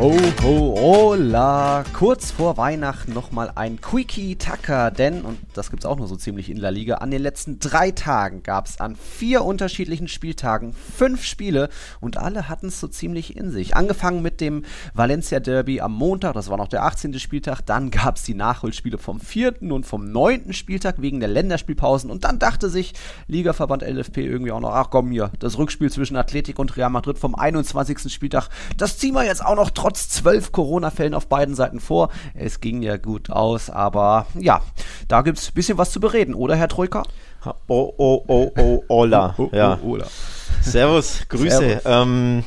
[0.00, 1.84] Ho, ho, hola.
[1.92, 6.56] Kurz vor Weihnachten nochmal ein Quickie-Tacker, denn, und das gibt's auch nur so ziemlich in
[6.56, 11.68] La Liga, an den letzten drei Tagen gab's an vier unterschiedlichen Spieltagen fünf Spiele
[12.00, 13.76] und alle hatten es so ziemlich in sich.
[13.76, 17.18] Angefangen mit dem Valencia Derby am Montag, das war noch der 18.
[17.18, 22.24] Spieltag, dann gab's die Nachholspiele vom vierten und vom neunten Spieltag wegen der Länderspielpausen und
[22.24, 22.94] dann dachte sich
[23.26, 27.18] Ligaverband LFP irgendwie auch noch, ach komm hier, das Rückspiel zwischen Athletik und Real Madrid
[27.18, 28.10] vom 21.
[28.10, 28.48] Spieltag,
[28.78, 32.10] das ziehen wir jetzt auch noch trotzdem trotz zwölf Corona-Fällen auf beiden Seiten vor.
[32.34, 34.62] Es ging ja gut aus, aber ja,
[35.08, 37.02] da gibt es ein bisschen was zu bereden, oder Herr Troika?
[37.66, 39.34] Oh, oh, oh, oh, hola.
[39.38, 39.78] Oh, oh, ja.
[39.82, 40.06] Oh, hola.
[40.62, 41.58] Servus, Grüße.
[41.58, 41.82] Servus.
[41.86, 42.44] Ähm,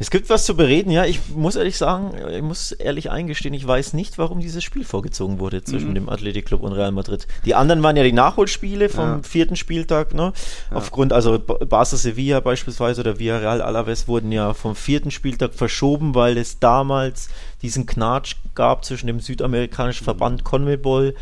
[0.00, 1.04] es gibt was zu bereden, ja.
[1.04, 5.38] Ich muss ehrlich sagen, ich muss ehrlich eingestehen, ich weiß nicht, warum dieses Spiel vorgezogen
[5.40, 5.94] wurde zwischen mhm.
[5.94, 7.26] dem Athletic und Real Madrid.
[7.44, 9.20] Die anderen waren ja die Nachholspiele vom ja.
[9.22, 10.32] vierten Spieltag, ne?
[10.70, 10.76] Ja.
[10.78, 16.38] Aufgrund, also Barca Sevilla beispielsweise oder Villarreal Alaves wurden ja vom vierten Spieltag verschoben, weil
[16.38, 17.28] es damals
[17.60, 21.14] diesen Knatsch gab zwischen dem südamerikanischen Verband CONMEBOL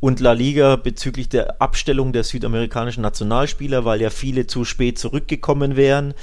[0.00, 5.76] und La Liga bezüglich der Abstellung der südamerikanischen Nationalspieler, weil ja viele zu spät zurückgekommen
[5.76, 6.14] wären.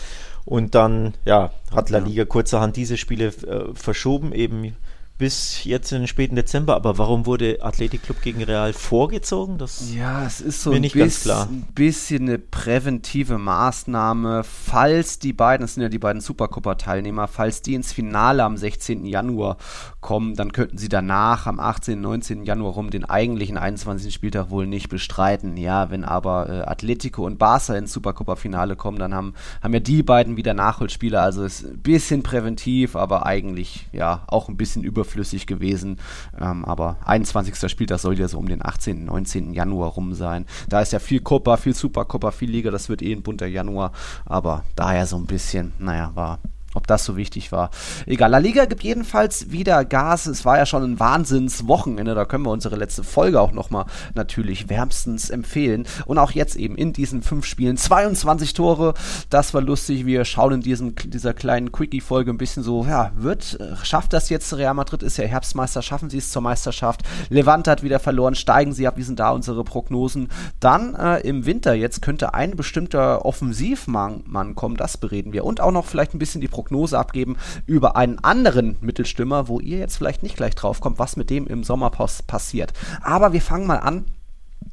[0.49, 4.75] Und dann, ja, hat La Liga kurzerhand diese Spiele äh, verschoben, eben
[5.19, 6.75] bis jetzt in den späten Dezember.
[6.75, 9.57] Aber warum wurde Athletic Club gegen Real vorgezogen?
[9.57, 11.47] Das ja, es ist so ein, klar.
[11.51, 17.61] ein bisschen eine präventive Maßnahme, falls die beiden, das sind ja die beiden Supercopa-Teilnehmer, falls
[17.61, 19.05] die ins Finale am 16.
[19.05, 19.57] Januar
[19.99, 21.99] kommen, dann könnten sie danach am 18.
[21.99, 22.45] 19.
[22.45, 24.13] Januar rum den eigentlichen 21.
[24.13, 25.57] Spieltag wohl nicht bestreiten.
[25.57, 30.01] Ja, wenn aber äh, Atletico und Barca ins Supercopa-Finale kommen, dann haben, haben ja die
[30.01, 31.21] beiden wieder Nachholspieler.
[31.21, 35.97] Also ist ein bisschen präventiv, aber eigentlich ja auch ein bisschen über überflüssig gewesen.
[36.39, 37.69] Ähm, aber 21.
[37.69, 39.53] Spieltag soll ja so um den 18., 19.
[39.53, 40.45] Januar rum sein.
[40.67, 43.91] Da ist ja viel Copa, viel Supercopa, viel Liga, das wird eh ein bunter Januar.
[44.25, 46.39] Aber daher so ein bisschen, naja, war
[46.75, 47.71] ob das so wichtig war.
[48.05, 50.27] Egal, La Liga gibt jedenfalls wieder Gas.
[50.27, 52.13] Es war ja schon ein Wahnsinnswochenende.
[52.13, 55.87] Da können wir unsere letzte Folge auch nochmal natürlich wärmstens empfehlen.
[56.05, 58.93] Und auch jetzt eben in diesen fünf Spielen 22 Tore.
[59.29, 60.05] Das war lustig.
[60.05, 64.53] Wir schauen in diesem, dieser kleinen Quickie-Folge ein bisschen so, ja, wird, schafft das jetzt
[64.55, 65.01] Real Madrid?
[65.01, 65.81] Ist ja Herbstmeister.
[65.81, 67.01] Schaffen sie es zur Meisterschaft?
[67.29, 68.35] Levante hat wieder verloren.
[68.35, 68.97] Steigen sie ab?
[68.97, 70.29] Wie sind da unsere Prognosen?
[70.59, 74.77] Dann äh, im Winter jetzt könnte ein bestimmter Offensivmann kommen.
[74.77, 75.45] Das bereden wir.
[75.45, 77.37] Und auch noch vielleicht ein bisschen die Prognose abgeben
[77.67, 81.47] über einen anderen Mittelstürmer, wo ihr jetzt vielleicht nicht gleich drauf kommt, was mit dem
[81.47, 82.73] im Sommerpost passiert.
[83.01, 84.03] Aber wir fangen mal an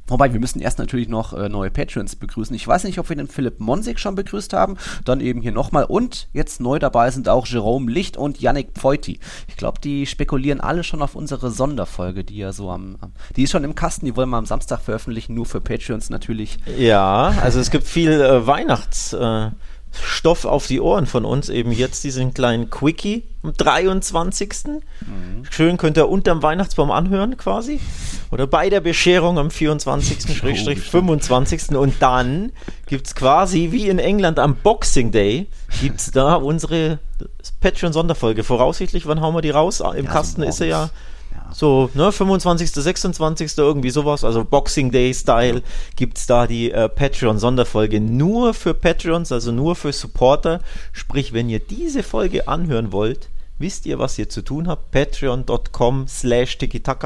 [0.09, 2.55] Wobei, wir müssen erst natürlich noch äh, neue Patrons begrüßen.
[2.55, 4.77] Ich weiß nicht, ob wir den Philipp Monsig schon begrüßt haben.
[5.03, 5.83] Dann eben hier nochmal.
[5.83, 9.19] Und jetzt neu dabei sind auch Jerome Licht und Yannick Pfeuti.
[9.47, 13.43] Ich glaube, die spekulieren alle schon auf unsere Sonderfolge, die ja so am, am, Die
[13.43, 16.57] ist schon im Kasten, die wollen wir am Samstag veröffentlichen, nur für Patrons natürlich.
[16.77, 19.11] Ja, also es gibt viel äh, Weihnachts.
[19.11, 19.51] Äh
[20.03, 21.49] Stoff auf die Ohren von uns.
[21.49, 24.49] Eben jetzt diesen kleinen Quickie am 23.
[24.65, 25.45] Mhm.
[25.49, 27.79] Schön könnt ihr unterm Weihnachtsbaum anhören quasi.
[28.31, 30.43] Oder bei der Bescherung am 24.
[30.43, 31.75] Oh, 25.
[31.75, 32.51] Und dann
[32.87, 35.47] gibt es quasi wie in England am Boxing Day,
[35.81, 36.99] gibt es da unsere
[37.61, 38.43] Patreon-Sonderfolge.
[38.43, 39.79] Voraussichtlich, wann hauen wir die raus?
[39.79, 40.89] Im ja, Kasten so ist er ja
[41.53, 45.61] so, ne, 25., 26., irgendwie sowas, also Boxing Day-Style,
[45.95, 50.61] gibt es da die äh, Patreon-Sonderfolge nur für Patreons, also nur für Supporter.
[50.91, 54.91] Sprich, wenn ihr diese Folge anhören wollt, wisst ihr, was ihr zu tun habt.
[54.91, 56.57] Patreon.com slash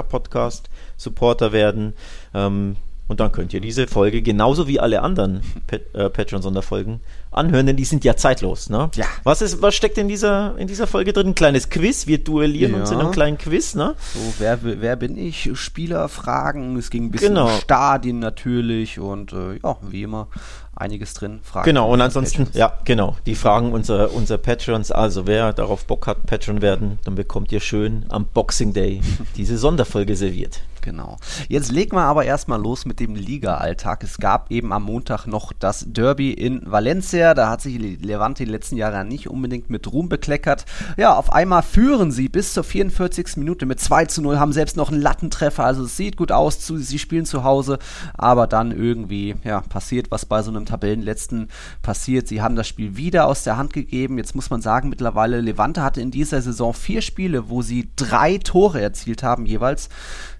[0.09, 1.93] Podcast Supporter werden.
[2.33, 7.01] Ähm, und dann könnt ihr diese Folge genauso wie alle anderen Pat äh, Patreon-Sonderfolgen
[7.31, 8.69] anhören, denn die sind ja zeitlos.
[8.69, 8.89] Ne?
[8.95, 9.05] Ja.
[9.23, 11.27] Was, ist, was steckt in dieser, in dieser Folge drin?
[11.27, 12.07] Ein kleines Quiz.
[12.07, 12.79] Wir duellieren ja.
[12.81, 13.73] uns in einem kleinen Quiz.
[13.73, 13.95] Ne?
[14.13, 15.49] So, wer, wer bin ich?
[15.53, 16.77] Spielerfragen.
[16.77, 17.47] Es ging ein bisschen genau.
[17.47, 20.27] um Stadien natürlich und äh, ja, wie immer
[20.75, 21.39] einiges drin.
[21.43, 22.57] Fragen genau, und ansonsten, Patrons.
[22.57, 24.91] ja, genau, die Fragen unserer, unserer Patrons.
[24.91, 29.01] Also, wer darauf Bock hat, Patron werden, dann bekommt ihr schön am Boxing Day
[29.37, 30.61] diese Sonderfolge serviert.
[30.81, 31.17] Genau.
[31.47, 34.03] Jetzt legen wir aber erstmal los mit dem Liga-Alltag.
[34.03, 37.33] Es gab eben am Montag noch das Derby in Valencia.
[37.33, 40.65] Da hat sich Levante die letzten Jahre nicht unbedingt mit Ruhm bekleckert.
[40.97, 43.37] Ja, auf einmal führen sie bis zur 44.
[43.37, 45.63] Minute mit 2 zu 0, haben selbst noch einen Lattentreffer.
[45.63, 47.79] Also es sieht gut aus, sie spielen zu Hause,
[48.13, 51.49] aber dann irgendwie, ja, passiert, was bei so einem Tabellenletzten
[51.81, 52.27] passiert.
[52.27, 54.17] Sie haben das Spiel wieder aus der Hand gegeben.
[54.17, 58.37] Jetzt muss man sagen, mittlerweile Levante hatte in dieser Saison vier Spiele, wo sie drei
[58.37, 59.89] Tore erzielt haben jeweils.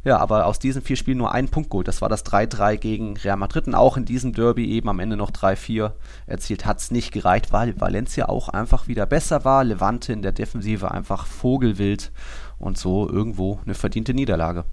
[0.04, 1.88] Ja, aber aus diesen vier Spielen nur einen Punkt geholt.
[1.88, 5.18] Das war das 3-3 gegen Real Madrid und auch in diesem Derby eben am Ende
[5.18, 5.92] noch 3-4
[6.28, 6.66] erzielt.
[6.66, 9.64] Hat es nicht gereicht, weil Valencia auch einfach wieder besser war.
[9.64, 12.12] Levante in der Defensive einfach vogelwild
[12.58, 14.64] und so irgendwo eine verdiente Niederlage.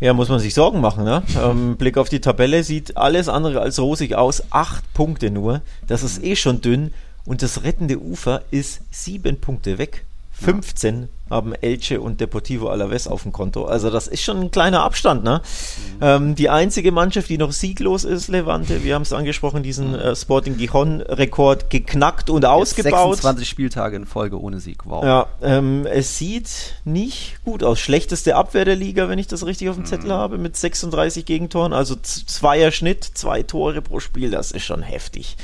[0.00, 1.04] Ja, muss man sich Sorgen machen.
[1.04, 1.22] Ne?
[1.42, 4.42] ähm, Blick auf die Tabelle sieht alles andere als rosig aus.
[4.50, 5.62] Acht Punkte nur.
[5.86, 6.92] Das ist eh schon dünn.
[7.24, 10.04] Und das rettende Ufer ist sieben Punkte weg.
[10.42, 13.64] 15 haben Elche und Deportivo Alaves auf dem Konto.
[13.64, 15.24] Also das ist schon ein kleiner Abstand.
[15.24, 15.40] Ne?
[15.40, 15.98] Mhm.
[16.02, 20.14] Ähm, die einzige Mannschaft, die noch sieglos ist, Levante, wir haben es angesprochen, diesen äh,
[20.14, 23.16] Sporting Gijon-Rekord geknackt und ausgebaut.
[23.16, 24.84] 26 Spieltage in Folge ohne Sieg.
[24.84, 25.04] Wow.
[25.04, 27.80] Ja, ähm, es sieht nicht gut aus.
[27.80, 30.14] Schlechteste Abwehr der Liga, wenn ich das richtig auf dem Zettel mhm.
[30.14, 31.72] habe, mit 36 Gegentoren.
[31.72, 35.36] Also zweier Schnitt, zwei Tore pro Spiel, das ist schon heftig.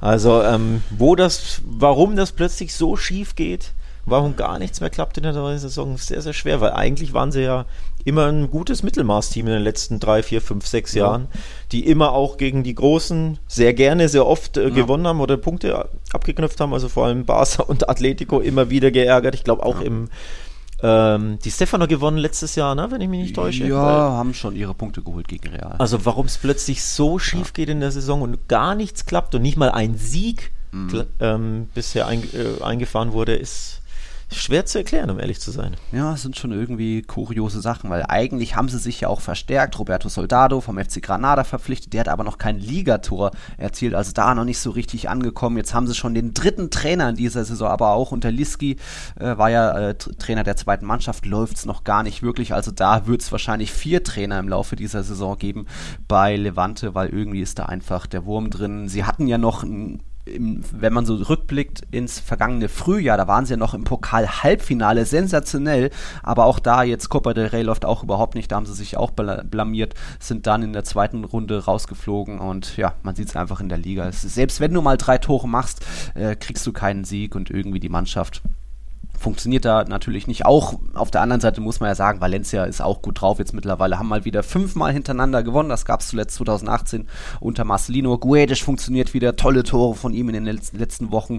[0.00, 3.72] Also ähm, wo das, warum das plötzlich so schief geht,
[4.06, 7.32] warum gar nichts mehr klappt in der neuen Saison, sehr, sehr schwer, weil eigentlich waren
[7.32, 7.66] sie ja
[8.04, 11.06] immer ein gutes Mittelmaßteam in den letzten drei, vier, fünf, sechs ja.
[11.06, 11.28] Jahren,
[11.72, 14.68] die immer auch gegen die Großen sehr gerne, sehr oft äh, ja.
[14.70, 19.34] gewonnen haben oder Punkte abgeknüpft haben, also vor allem Barca und Atletico immer wieder geärgert.
[19.34, 19.86] Ich glaube auch ja.
[19.86, 20.08] im
[20.82, 23.66] ähm, die Stefano gewonnen letztes Jahr, ne, wenn ich mich nicht täusche.
[23.66, 25.76] Ja, Weil, haben schon ihre Punkte geholt gegen Real.
[25.78, 29.40] Also warum es plötzlich so schief geht in der Saison und gar nichts klappt und
[29.40, 31.04] nicht mal ein Sieg mhm.
[31.20, 33.80] ähm, bisher ein, äh, eingefahren wurde, ist
[34.32, 35.76] schwer zu erklären, um ehrlich zu sein.
[35.92, 39.78] Ja, es sind schon irgendwie kuriose Sachen, weil eigentlich haben sie sich ja auch verstärkt.
[39.78, 44.34] Roberto Soldado vom FC Granada verpflichtet, der hat aber noch kein Ligator erzielt, also da
[44.34, 45.56] noch nicht so richtig angekommen.
[45.56, 48.76] Jetzt haben sie schon den dritten Trainer in dieser Saison, aber auch unter Liski
[49.18, 52.54] äh, war ja äh, Trainer der zweiten Mannschaft, läuft es noch gar nicht wirklich.
[52.54, 55.66] Also da wird es wahrscheinlich vier Trainer im Laufe dieser Saison geben
[56.08, 58.88] bei Levante, weil irgendwie ist da einfach der Wurm drin.
[58.88, 63.46] Sie hatten ja noch ein im, wenn man so rückblickt ins vergangene Frühjahr, da waren
[63.46, 65.90] sie ja noch im Pokal-Halbfinale, sensationell,
[66.22, 68.96] aber auch da jetzt Copa del Rey läuft auch überhaupt nicht, da haben sie sich
[68.96, 73.60] auch blamiert, sind dann in der zweiten Runde rausgeflogen und ja, man sieht es einfach
[73.60, 74.10] in der Liga.
[74.12, 75.84] selbst wenn du mal drei Tore machst,
[76.14, 78.42] äh, kriegst du keinen Sieg und irgendwie die Mannschaft
[79.24, 80.44] funktioniert da natürlich nicht.
[80.44, 83.54] Auch auf der anderen Seite muss man ja sagen, Valencia ist auch gut drauf jetzt
[83.54, 85.70] mittlerweile, haben mal wieder fünfmal hintereinander gewonnen.
[85.70, 87.08] Das gab es zuletzt 2018
[87.40, 88.18] unter Marcelino.
[88.18, 91.38] Guedes funktioniert wieder, tolle Tore von ihm in den letzten Wochen.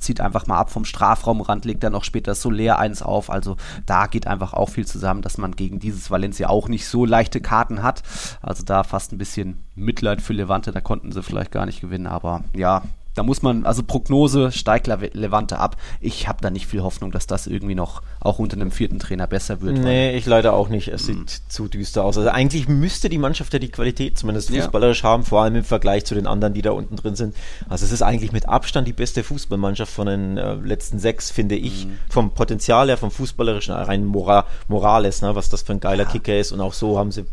[0.00, 3.30] Zieht einfach mal ab vom Strafraumrand, legt dann auch später Soler eins auf.
[3.30, 3.56] Also
[3.86, 7.40] da geht einfach auch viel zusammen, dass man gegen dieses Valencia auch nicht so leichte
[7.40, 8.02] Karten hat.
[8.42, 12.08] Also da fast ein bisschen Mitleid für Levante, da konnten sie vielleicht gar nicht gewinnen,
[12.08, 12.82] aber ja,
[13.14, 15.76] da muss man, also Prognose steigt Levante ab.
[16.00, 19.26] Ich habe da nicht viel Hoffnung, dass das irgendwie noch auch unter einem vierten Trainer
[19.26, 19.78] besser wird.
[19.78, 20.88] Nee, ich leider auch nicht.
[20.88, 21.26] Es sieht mhm.
[21.48, 22.16] zu düster aus.
[22.16, 25.08] Also eigentlich müsste die Mannschaft ja die Qualität zumindest fußballerisch ja.
[25.08, 27.34] haben, vor allem im Vergleich zu den anderen, die da unten drin sind.
[27.68, 31.56] Also es ist eigentlich mit Abstand die beste Fußballmannschaft von den äh, letzten sechs, finde
[31.56, 31.86] ich.
[31.86, 31.98] Mhm.
[32.08, 36.10] Vom Potenzial her, vom fußballerischen, rein Mora Morales, ne, was das für ein geiler ja.
[36.10, 36.52] Kicker ist.
[36.52, 37.24] Und auch so haben sie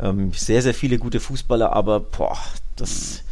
[0.00, 2.36] ähm, sehr, sehr viele gute Fußballer, aber boah,
[2.76, 3.22] das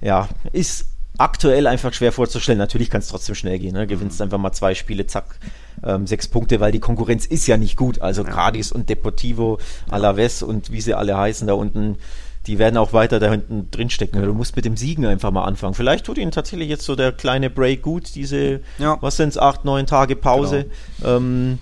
[0.00, 0.86] ja, ist
[1.20, 2.58] aktuell einfach schwer vorzustellen.
[2.58, 3.74] Natürlich kann es trotzdem schnell gehen.
[3.74, 3.86] Ne?
[3.86, 4.24] Gewinnst mhm.
[4.24, 5.38] einfach mal zwei Spiele, zack,
[5.84, 8.00] ähm, sechs Punkte, weil die Konkurrenz ist ja nicht gut.
[8.00, 8.30] Also ja.
[8.30, 9.58] Cadiz und Deportivo,
[9.90, 11.98] Alaves und wie sie alle heißen da unten,
[12.46, 14.22] die werden auch weiter da hinten drin stecken.
[14.22, 15.74] Du musst mit dem Siegen einfach mal anfangen.
[15.74, 18.96] Vielleicht tut ihnen tatsächlich jetzt so der kleine Break gut, diese, ja.
[19.02, 20.66] was sind es, acht, neun Tage Pause.
[20.98, 21.16] Genau.
[21.16, 21.58] Ähm,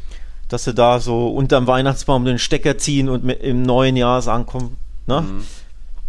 [0.48, 4.76] dass sie da so unterm Weihnachtsbaum den Stecker ziehen und im neuen Jahr sagen, komm,
[5.06, 5.20] ne?
[5.20, 5.44] Mhm.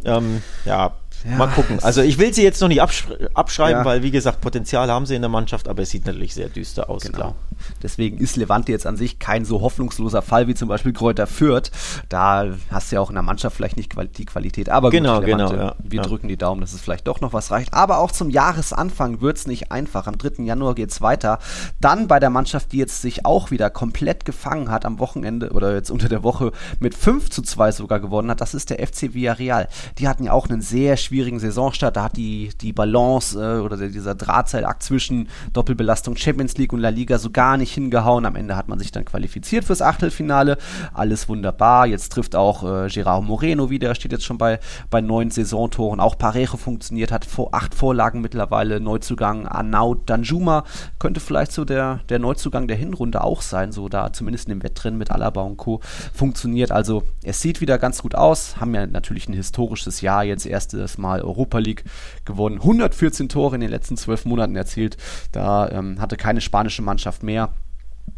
[0.06, 0.94] Ähm, ja,
[1.26, 1.80] ja, Mal gucken.
[1.82, 3.86] Also ich will sie jetzt noch nicht abschreiben, ja.
[3.86, 6.90] weil wie gesagt, Potenzial haben sie in der Mannschaft, aber es sieht natürlich sehr düster
[6.90, 7.18] aus, genau.
[7.18, 7.36] klar.
[7.84, 11.72] Deswegen ist Levante jetzt an sich kein so hoffnungsloser Fall wie zum Beispiel Kräuter Fürth.
[12.08, 14.70] Da hast du ja auch in der Mannschaft vielleicht nicht die Qualität.
[14.70, 15.76] Aber genau, gut, Levante, genau, ja.
[15.84, 17.74] wir drücken die Daumen, dass es vielleicht doch noch was reicht.
[17.74, 20.08] Aber auch zum Jahresanfang wird es nicht einfach.
[20.08, 20.44] Am 3.
[20.44, 21.40] Januar geht es weiter.
[21.82, 25.74] Dann bei der Mannschaft, die jetzt sich auch wieder komplett gefangen hat am Wochenende oder
[25.74, 29.14] jetzt unter der Woche mit 5 zu 2 sogar gewonnen hat, das ist der FC
[29.14, 29.68] Villarreal.
[29.98, 31.09] Die hatten ja auch einen sehr schwierigen
[31.40, 31.96] Saisonstart.
[31.96, 36.90] Da hat die, die Balance äh, oder dieser Drahtseilakt zwischen Doppelbelastung Champions League und La
[36.90, 38.26] Liga so gar nicht hingehauen.
[38.26, 40.58] Am Ende hat man sich dann qualifiziert fürs Achtelfinale.
[40.94, 41.88] Alles wunderbar.
[41.88, 46.00] Jetzt trifft auch äh, Gerard Moreno wieder, steht jetzt schon bei, bei neun Saisontoren.
[46.00, 48.80] Auch Parejo funktioniert, hat vor, acht Vorlagen mittlerweile.
[48.80, 50.64] Neuzugang Arnaud Danjuma
[51.00, 54.64] könnte vielleicht so der, der Neuzugang der Hinrunde auch sein, so da zumindest in dem
[54.64, 55.80] Wettrennen mit Alaba und Co.
[56.14, 56.72] funktioniert.
[56.72, 58.58] Also es sieht wieder ganz gut aus.
[58.60, 61.84] Haben ja natürlich ein historisches Jahr jetzt erstes Mal Europa League
[62.26, 62.58] gewonnen.
[62.58, 64.98] 114 Tore in den letzten zwölf Monaten erzielt.
[65.32, 67.50] Da ähm, hatte keine spanische Mannschaft mehr.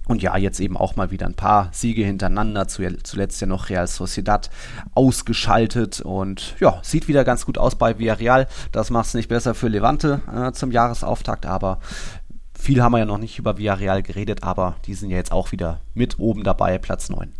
[0.07, 2.67] Und ja, jetzt eben auch mal wieder ein paar Siege hintereinander.
[2.67, 4.49] Zuletzt ja noch Real Sociedad
[4.93, 6.01] ausgeschaltet.
[6.01, 8.47] Und ja, sieht wieder ganz gut aus bei Villarreal.
[8.71, 11.45] Das macht es nicht besser für Levante äh, zum Jahresauftakt.
[11.45, 11.79] Aber
[12.57, 14.43] viel haben wir ja noch nicht über Villarreal geredet.
[14.43, 17.31] Aber die sind ja jetzt auch wieder mit oben dabei, Platz 9.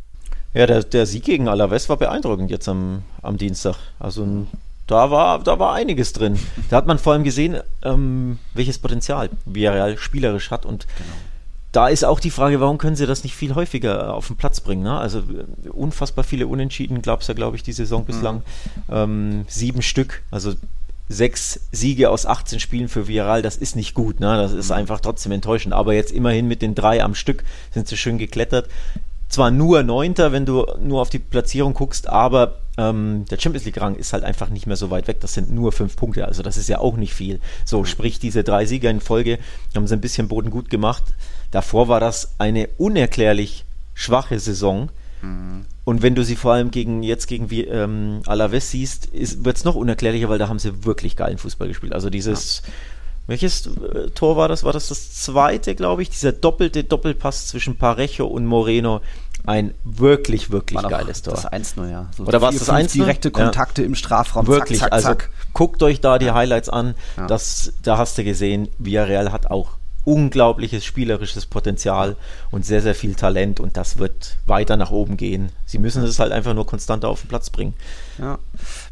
[0.54, 3.76] Ja, der, der Sieg gegen Alaves war beeindruckend jetzt am, am Dienstag.
[4.00, 4.48] Also ein
[4.92, 6.38] da war, da war einiges drin.
[6.70, 11.10] Da hat man vor allem gesehen, ähm, welches Potenzial Villarreal spielerisch hat und genau.
[11.72, 14.60] da ist auch die Frage, warum können sie das nicht viel häufiger auf den Platz
[14.60, 14.84] bringen?
[14.84, 14.98] Ne?
[14.98, 18.38] Also äh, unfassbar viele Unentschieden gab es ja, glaube ich, die Saison bislang.
[18.88, 18.94] Mhm.
[18.94, 20.54] Ähm, sieben Stück, also
[21.08, 24.20] sechs Siege aus 18 Spielen für Viral, das ist nicht gut.
[24.20, 24.38] Ne?
[24.38, 24.76] Das ist mhm.
[24.76, 25.74] einfach trotzdem enttäuschend.
[25.74, 27.44] Aber jetzt immerhin mit den drei am Stück
[27.74, 28.68] sind sie schön geklettert.
[29.32, 33.96] Zwar nur Neunter, wenn du nur auf die Platzierung guckst, aber ähm, der Champions League-Rang
[33.96, 35.22] ist halt einfach nicht mehr so weit weg.
[35.22, 37.40] Das sind nur fünf Punkte, also das ist ja auch nicht viel.
[37.64, 39.40] So, sprich, diese drei Sieger in Folge
[39.74, 41.04] haben sie ein bisschen Boden gut gemacht.
[41.50, 44.90] Davor war das eine unerklärlich schwache Saison.
[45.22, 45.66] Mhm.
[45.86, 49.64] Und wenn du sie vor allem gegen jetzt gegen wie, ähm, Alaves siehst, wird es
[49.64, 51.94] noch unerklärlicher, weil da haben sie wirklich geilen Fußball gespielt.
[51.94, 52.74] Also dieses, ja.
[53.32, 54.64] Welches äh, Tor war das?
[54.64, 56.10] War das das zweite, glaube ich?
[56.10, 59.02] Dieser doppelte Doppelpass zwischen Parejo und Moreno.
[59.46, 61.34] Ein wirklich, wirklich geiles Tor.
[61.34, 62.12] Das 1-0, ja.
[62.16, 63.88] So Oder war es das 1 Direkte Kontakte ja.
[63.88, 64.46] im Strafraum.
[64.46, 65.30] Wirklich, zack, zack, also zack.
[65.54, 66.94] guckt euch da die Highlights an.
[67.18, 67.26] Ja.
[67.26, 72.16] Das, da hast du gesehen, Villarreal hat auch unglaubliches spielerisches Potenzial
[72.50, 75.52] und sehr, sehr viel Talent und das wird weiter nach oben gehen.
[75.66, 77.76] Sie müssen es halt einfach nur konstanter auf den Platz bringen.
[78.18, 78.40] Ja.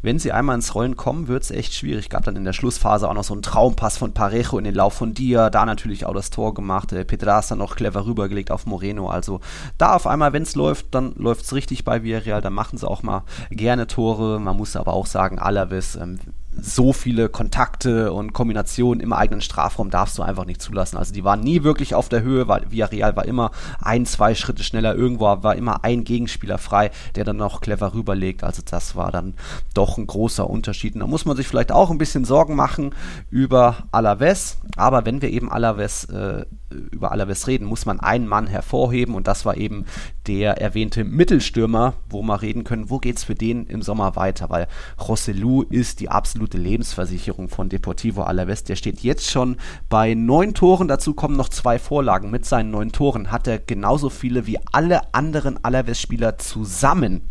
[0.02, 2.10] Wenn sie einmal ins Rollen kommen, wird es echt schwierig.
[2.10, 4.94] Gab dann in der Schlussphase auch noch so einen Traumpass von Parejo in den Lauf
[4.94, 6.92] von Dia, da natürlich auch das Tor gemacht.
[6.92, 9.08] Äh, Pedras dann noch clever rübergelegt auf Moreno.
[9.08, 9.40] Also
[9.78, 12.40] da auf einmal, wenn es läuft, dann läuft es richtig bei Villarreal.
[12.40, 14.38] Dann machen sie auch mal gerne Tore.
[14.40, 16.18] Man muss aber auch sagen, Alaves ähm,
[16.62, 20.96] so viele Kontakte und Kombinationen im eigenen Strafraum darfst du einfach nicht zulassen.
[20.96, 23.50] Also die waren nie wirklich auf der Höhe, weil Villarreal war immer
[23.80, 28.44] ein, zwei Schritte schneller, irgendwo war immer ein Gegenspieler frei, der dann noch clever rüberlegt.
[28.44, 29.34] Also das war dann
[29.74, 30.94] doch ein großer Unterschied.
[30.94, 32.94] Und da muss man sich vielleicht auch ein bisschen Sorgen machen
[33.30, 34.58] über Alaves.
[34.76, 39.26] Aber wenn wir eben Alaves äh, über Alaves reden, muss man einen Mann hervorheben und
[39.26, 39.86] das war eben
[40.26, 44.50] der erwähnte Mittelstürmer, wo wir reden können, wo geht es für den im Sommer weiter,
[44.50, 44.68] weil
[45.00, 48.64] Rossellou ist die absolute Lebensversicherung von Deportivo Alaves.
[48.64, 49.56] Der steht jetzt schon
[49.88, 52.30] bei neun Toren, dazu kommen noch zwei Vorlagen.
[52.30, 57.28] Mit seinen neun Toren hat er genauso viele wie alle anderen Alaves-Spieler zusammen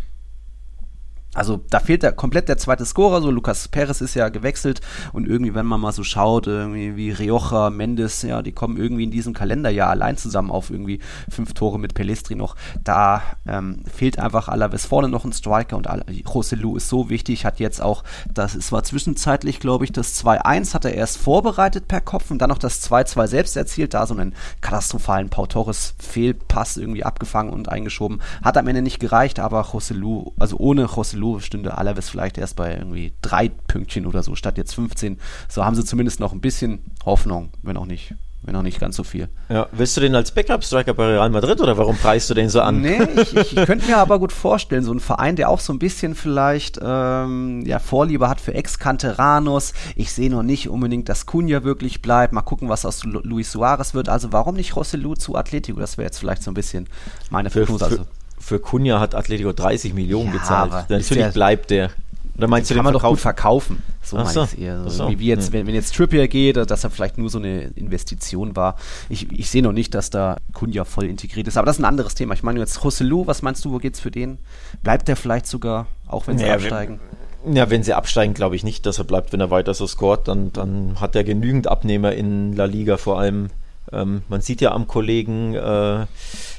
[1.35, 4.81] also da fehlt der, komplett der zweite Scorer, so Lucas Perez ist ja gewechselt
[5.13, 9.03] und irgendwie, wenn man mal so schaut, irgendwie wie Rioja, Mendes, ja, die kommen irgendwie
[9.03, 12.55] in diesem Kalenderjahr allein zusammen auf irgendwie fünf Tore mit Pelestri noch.
[12.83, 17.59] Da ähm, fehlt einfach Alaves vorne noch ein Striker und Joselu ist so wichtig, hat
[17.59, 22.01] jetzt auch, das es war zwischenzeitlich, glaube ich, das 2-1 hat er erst vorbereitet per
[22.01, 26.77] Kopf und dann noch das 2-2 selbst erzielt, da so einen katastrophalen Pau Torres Fehlpass
[26.77, 28.19] irgendwie abgefangen und eingeschoben.
[28.43, 32.55] Hat am Ende nicht gereicht, aber Joselu, also ohne Joselu Lo stünde Alaves vielleicht erst
[32.55, 35.19] bei irgendwie drei Pünktchen oder so, statt jetzt 15.
[35.47, 38.95] So haben sie zumindest noch ein bisschen Hoffnung, wenn auch nicht wenn auch nicht ganz
[38.95, 39.27] so viel.
[39.49, 42.61] Ja, willst du den als Backup-Striker bei Real Madrid oder warum preist du den so
[42.61, 42.81] an?
[42.81, 45.73] Nee, ich, ich, ich könnte mir aber gut vorstellen, so ein Verein, der auch so
[45.73, 49.73] ein bisschen vielleicht ähm, ja, Vorliebe hat für Ex-Canteranos.
[49.95, 52.31] Ich sehe noch nicht unbedingt, dass Cunha wirklich bleibt.
[52.31, 54.07] Mal gucken, was aus Lu Luis Suarez wird.
[54.07, 55.79] Also warum nicht Rossellou zu Atletico?
[55.79, 56.87] Das wäre jetzt vielleicht so ein bisschen
[57.29, 57.89] meine Prognose.
[57.89, 58.07] Für,
[58.39, 60.71] für, Cunha hat Atletico 30 Millionen ja, gezahlt.
[60.89, 61.91] Natürlich der, bleibt der.
[62.39, 63.83] Oder meinst du, kann man doch gut verkaufen?
[64.01, 64.89] So Ach meine ich eher.
[64.89, 65.09] So.
[65.09, 65.53] Wie, wie jetzt, hm.
[65.53, 68.77] wenn, wenn, jetzt Trippier geht, dass er vielleicht nur so eine Investition war.
[69.09, 71.57] Ich, ich sehe noch nicht, dass da Kunja voll integriert ist.
[71.57, 72.33] Aber das ist ein anderes Thema.
[72.33, 74.37] Ich meine jetzt Rossellou, was meinst du, wo geht's für den?
[74.83, 77.01] Bleibt der vielleicht sogar, auch wenn sie ja, absteigen?
[77.43, 79.85] Wenn, ja, wenn sie absteigen, glaube ich nicht, dass er bleibt, wenn er weiter so
[79.85, 80.29] scoret.
[80.29, 83.49] Dann, dann hat er genügend Abnehmer in La Liga, vor allem.
[83.91, 86.05] Ähm, man sieht ja am Kollegen äh,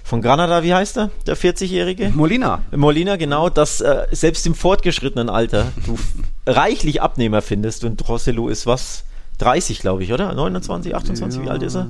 [0.05, 2.11] von Granada, wie heißt er, der 40-Jährige?
[2.11, 2.63] Molina.
[2.75, 5.99] Molina, genau, dass äh, selbst im fortgeschrittenen Alter du
[6.47, 9.05] reichlich Abnehmer findest und Rosselló ist was?
[9.39, 10.35] 30, glaube ich, oder?
[10.35, 11.89] 29, 28, ja, wie alt ist er?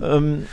[0.00, 0.46] Ähm,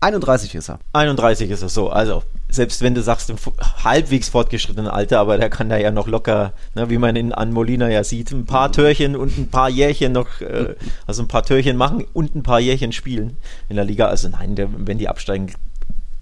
[0.00, 0.78] 31 ist er.
[0.94, 1.90] 31 ist er, so.
[1.90, 3.36] Also, selbst wenn du sagst, im
[3.84, 7.52] halbwegs fortgeschrittenen Alter, aber der kann da ja noch locker, ne, wie man in, an
[7.52, 10.74] Molina ja sieht, ein paar Törchen und ein paar Jährchen noch, äh,
[11.06, 13.36] also ein paar Törchen machen und ein paar Jährchen spielen
[13.68, 14.06] in der Liga.
[14.06, 15.52] Also nein, der, wenn die absteigen,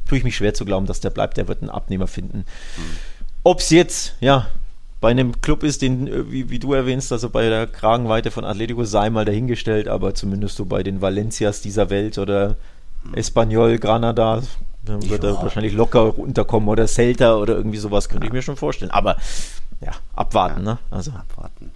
[0.08, 1.36] tue ich mich schwer zu glauben, dass der bleibt.
[1.36, 2.44] Der wird einen Abnehmer finden.
[3.44, 4.48] Ob es jetzt, ja,
[5.00, 8.44] bei einem Club ist, den, äh, wie, wie, du erwähnst, also bei der Kragenweite von
[8.44, 12.56] Atletico sei mal dahingestellt, aber zumindest so bei den Valencias dieser Welt oder
[13.14, 14.42] Espanyol, Granada,
[14.84, 15.30] dann wird ja.
[15.30, 18.28] er wahrscheinlich locker unterkommen oder Celta oder irgendwie sowas, könnte ja.
[18.28, 18.90] ich mir schon vorstellen.
[18.90, 19.16] Aber
[19.80, 20.72] ja, abwarten, ja.
[20.74, 20.78] ne?
[20.90, 21.72] Also abwarten.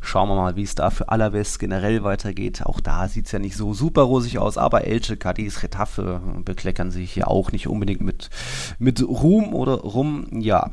[0.00, 2.64] Schauen wir mal, wie es da für Alaves generell weitergeht.
[2.64, 6.90] Auch da sieht es ja nicht so super rosig aus, aber Elche, Cadiz, Retafe bekleckern
[6.90, 8.30] sich hier auch nicht unbedingt mit,
[8.78, 10.26] mit Ruhm oder Rum.
[10.40, 10.70] Ja.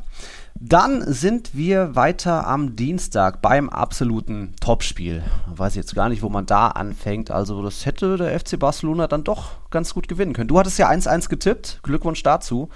[0.58, 5.22] Dann sind wir weiter am Dienstag beim absoluten Topspiel.
[5.54, 7.30] Weiß jetzt gar nicht, wo man da anfängt.
[7.30, 10.48] Also, das hätte der FC Barcelona dann doch ganz gut gewinnen können.
[10.48, 11.80] Du hattest ja 1-1 getippt.
[11.82, 12.70] Glückwunsch dazu.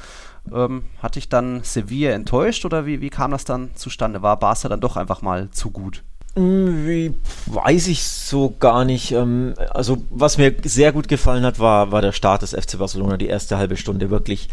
[0.53, 4.23] Ähm, hatte ich dann Sevilla enttäuscht oder wie, wie kam das dann zustande?
[4.23, 6.03] War Barca dann doch einfach mal zu gut?
[6.37, 7.15] Hm, wie,
[7.47, 9.13] weiß ich so gar nicht.
[9.13, 13.17] Ähm, also, was mir sehr gut gefallen hat, war, war der Start des FC Barcelona,
[13.17, 14.11] die erste halbe Stunde.
[14.11, 14.49] Wirklich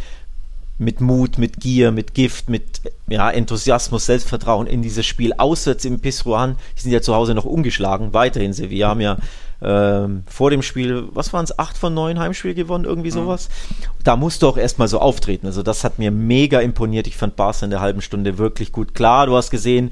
[0.80, 5.34] mit Mut, mit Gier, mit Gift, mit ja, Enthusiasmus, Selbstvertrauen in dieses Spiel.
[5.34, 8.56] Auswärts im Pizjuan, die sind ja zu Hause noch ungeschlagen, weiterhin.
[8.58, 9.18] Wir haben ja
[9.62, 13.16] ähm, vor dem Spiel, was waren es, acht von neun Heimspiel gewonnen, irgendwie mhm.
[13.16, 13.50] sowas.
[13.50, 13.76] Mhm.
[14.04, 15.48] Da musst du auch erstmal so auftreten.
[15.48, 17.08] Also das hat mir mega imponiert.
[17.08, 18.94] Ich fand Barca in der halben Stunde wirklich gut.
[18.94, 19.92] Klar, du hast gesehen,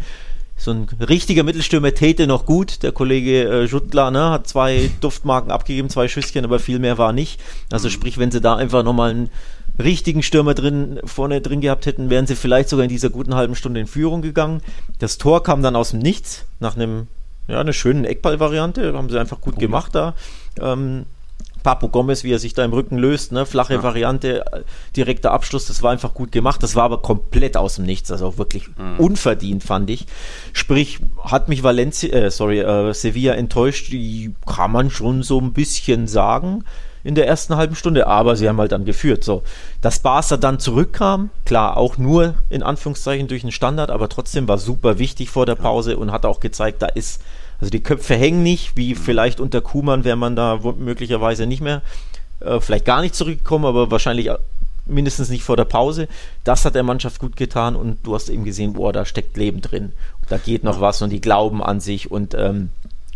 [0.58, 2.84] so ein richtiger Mittelstürmer täte noch gut.
[2.84, 7.12] Der Kollege äh, Juttler ne, hat zwei Duftmarken abgegeben, zwei Schüsschen, aber viel mehr war
[7.12, 7.42] nicht.
[7.72, 7.92] Also mhm.
[7.92, 9.30] sprich, wenn sie da einfach nochmal einen
[9.79, 13.55] richtigen Stürmer drin, vorne drin gehabt hätten, wären sie vielleicht sogar in dieser guten halben
[13.55, 14.62] Stunde in Führung gegangen.
[15.00, 17.08] Das Tor kam dann aus dem Nichts, nach einem,
[17.48, 20.13] ja, einer schönen Eckball-Variante, haben sie einfach gut oh, gemacht da.
[20.60, 21.05] Ähm,
[21.65, 23.48] Papo Gomez, wie er sich da im Rücken löst, ne?
[23.48, 23.84] flache ja.
[23.84, 24.62] Variante, äh,
[24.96, 26.62] direkter Abschluss, das war einfach gut gemacht.
[26.62, 29.00] Das war aber komplett aus dem Nichts, also auch wirklich mhm.
[29.00, 30.05] unverdient, fand ich.
[30.53, 35.53] Sprich, hat mich Valencia, äh, sorry, äh, Sevilla enttäuscht, die kann man schon so ein
[35.53, 36.63] bisschen sagen
[37.06, 39.24] in der ersten halben Stunde, aber sie haben halt dann geführt.
[39.24, 39.44] So,
[39.82, 44.58] dass Barca dann zurückkam, klar, auch nur in Anführungszeichen durch einen Standard, aber trotzdem war
[44.58, 47.22] super wichtig vor der Pause und hat auch gezeigt, da ist
[47.62, 51.84] also die Köpfe hängen nicht, wie vielleicht unter Kuhmann wäre man da möglicherweise nicht mehr,
[52.40, 54.38] äh, vielleicht gar nicht zurückgekommen, aber wahrscheinlich äh,
[54.88, 56.08] mindestens nicht vor der Pause.
[56.44, 59.62] Das hat der Mannschaft gut getan und du hast eben gesehen, boah, da steckt Leben
[59.62, 59.94] drin.
[60.28, 62.72] Da geht noch was und die glauben an sich und ähm,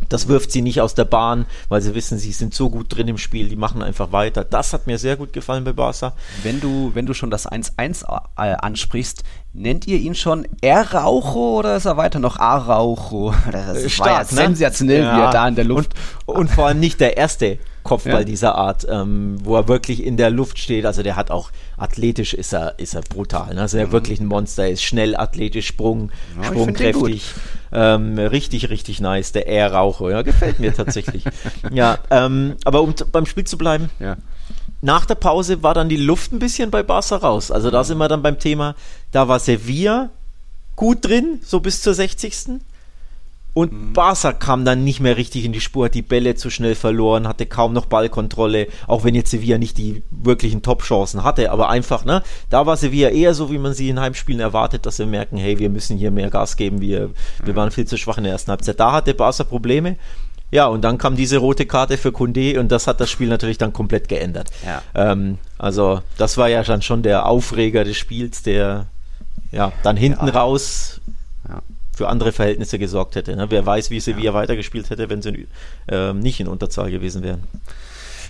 [0.09, 3.07] das wirft sie nicht aus der Bahn, weil sie wissen, sie sind so gut drin
[3.07, 4.43] im Spiel, die machen einfach weiter.
[4.43, 6.13] Das hat mir sehr gut gefallen bei Barca.
[6.43, 8.03] Wenn du, wenn du schon das 1-1
[8.37, 9.23] äh, ansprichst,
[9.53, 13.33] nennt ihr ihn schon Araujo oder ist er weiter noch Araujo?
[13.51, 14.25] Das äh, Stark, ja ne?
[14.47, 15.17] sensationell, ja.
[15.17, 15.93] wie er da in der Luft.
[16.25, 18.23] Und, und vor allem nicht der erste Kopfball ja.
[18.23, 20.85] dieser Art, ähm, wo er wirklich in der Luft steht.
[20.85, 23.55] Also der hat auch athletisch ist er, ist er brutal.
[23.55, 23.61] Ne?
[23.61, 23.91] Also er mhm.
[23.91, 27.33] wirklich ein Monster, er ist schnell, athletisch, Sprung, ja, sprungkräftig.
[27.71, 29.31] Ähm, richtig, richtig nice.
[29.31, 31.23] Der Air Raucher, ja, gefällt mir tatsächlich.
[31.71, 33.89] ja, ähm, aber um beim Spiel zu bleiben.
[33.99, 34.17] Ja.
[34.81, 37.51] Nach der Pause war dann die Luft ein bisschen bei Barca raus.
[37.51, 38.75] Also da sind wir dann beim Thema,
[39.12, 40.10] da war Sevilla
[40.75, 42.62] gut drin, so bis zur 60.
[43.60, 43.91] Und mhm.
[43.91, 47.28] Barca kam dann nicht mehr richtig in die Spur, hat die Bälle zu schnell verloren,
[47.28, 52.06] hatte kaum noch Ballkontrolle, auch wenn jetzt Sevilla nicht die wirklichen Top-Chancen hatte, aber einfach,
[52.06, 55.36] ne, da war Sevilla eher so, wie man sie in Heimspielen erwartet, dass sie merken,
[55.36, 57.10] hey, wir müssen hier mehr Gas geben, wir,
[57.43, 57.58] wir mhm.
[57.58, 58.80] waren viel zu schwach in der ersten Halbzeit.
[58.80, 59.98] Da hatte Barca Probleme.
[60.52, 63.58] Ja, und dann kam diese rote Karte für Kunde und das hat das Spiel natürlich
[63.58, 64.52] dann komplett geändert.
[64.65, 64.82] Ja.
[64.95, 68.86] Ähm, also, das war ja dann schon der Aufreger des Spiels, der
[69.52, 70.34] ja dann hinten ja.
[70.34, 70.98] raus
[71.99, 73.35] für andere Verhältnisse gesorgt hätte.
[73.35, 73.47] Ne?
[73.51, 74.33] Wer weiß, wie Sevilla ja.
[74.33, 75.47] weitergespielt hätte, wenn sie
[75.89, 77.43] äh, nicht in Unterzahl gewesen wären.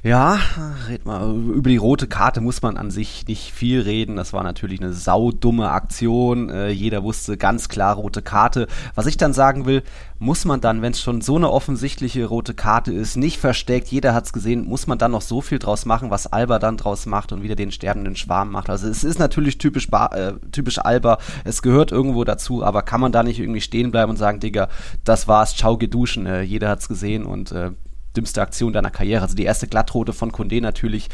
[0.02, 0.40] Ja,
[0.88, 1.36] red mal.
[1.36, 4.16] Über die rote Karte muss man an sich nicht viel reden.
[4.16, 6.50] Das war natürlich eine saudumme Aktion.
[6.50, 8.68] Äh, jeder wusste ganz klar rote Karte.
[8.96, 9.84] Was ich dann sagen will,
[10.18, 14.14] muss man dann, wenn es schon so eine offensichtliche rote Karte ist, nicht versteckt, jeder
[14.14, 17.06] hat es gesehen, muss man dann noch so viel draus machen, was Alba dann draus
[17.06, 18.70] macht und wieder den sterbenden Schwarm macht.
[18.70, 23.12] Also es ist natürlich typisch, äh, typisch Alba, es gehört irgendwo dazu, aber kann man
[23.12, 24.70] da nicht irgendwie stehen bleiben und sagen, Digga,
[25.04, 27.72] das war's, ciao geduschen, äh, jeder hat's gesehen und äh,
[28.16, 29.22] dümmste Aktion deiner Karriere.
[29.22, 31.10] Also die erste Glattrote von Condé natürlich.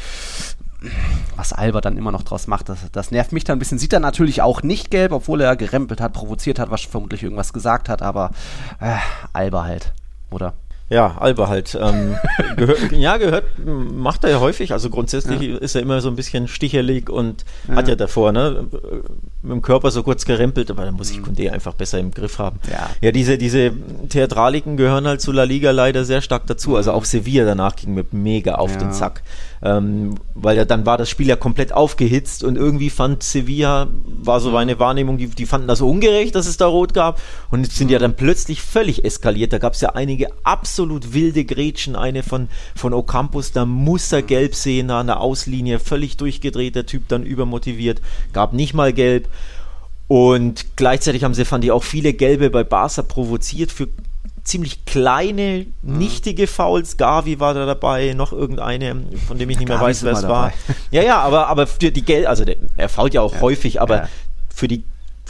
[1.36, 3.78] Was Alba dann immer noch draus macht, das, das nervt mich dann ein bisschen.
[3.78, 7.52] Sieht er natürlich auch nicht gelb, obwohl er gerempelt hat, provoziert hat, was vermutlich irgendwas
[7.52, 8.30] gesagt hat, aber
[8.78, 8.96] äh,
[9.32, 9.94] Alba halt,
[10.30, 10.52] oder?
[10.88, 11.76] Ja, Alba halt.
[11.80, 12.16] Ähm,
[12.56, 14.72] gehör, ja, gehört, macht er ja häufig.
[14.72, 15.56] Also grundsätzlich ja.
[15.56, 17.74] ist er immer so ein bisschen stichelig und ja.
[17.74, 18.66] hat ja davor, ne,
[19.42, 21.24] mit dem Körper so kurz gerempelt, aber da muss ich mhm.
[21.24, 22.60] Kunde einfach besser im Griff haben.
[22.70, 23.72] Ja, ja diese, diese
[24.08, 26.76] Theatraliken gehören halt zu La Liga leider sehr stark dazu.
[26.76, 28.78] Also auch Sevilla danach ging mir mega auf ja.
[28.78, 29.22] den Zack.
[29.62, 34.38] Ähm, weil ja dann war das Spiel ja komplett aufgehitzt und irgendwie fand Sevilla, war
[34.38, 37.20] so meine Wahrnehmung, die, die fanden das ungerecht, dass es da rot gab
[37.50, 39.52] und sind ja dann plötzlich völlig eskaliert.
[39.52, 44.22] Da gab es ja einige absolut wilde Grätschen, eine von, von Ocampus, da muss er
[44.22, 48.00] gelb sehen, da an der Auslinie, völlig durchgedreht, der Typ dann übermotiviert,
[48.32, 49.28] gab nicht mal gelb.
[50.08, 53.88] Und gleichzeitig haben sie, fand ich, auch viele Gelbe bei Barca provoziert für
[54.44, 55.98] ziemlich kleine, mhm.
[55.98, 56.96] nichtige Fouls.
[56.96, 60.22] Gavi war da dabei, noch irgendeine, von dem ich nicht mehr Gavi weiß, wer es
[60.22, 60.52] war.
[60.92, 63.40] Ja, ja, aber, aber für die Gelb, also der, er fault ja auch ja.
[63.40, 64.08] häufig, aber ja.
[64.54, 64.84] für die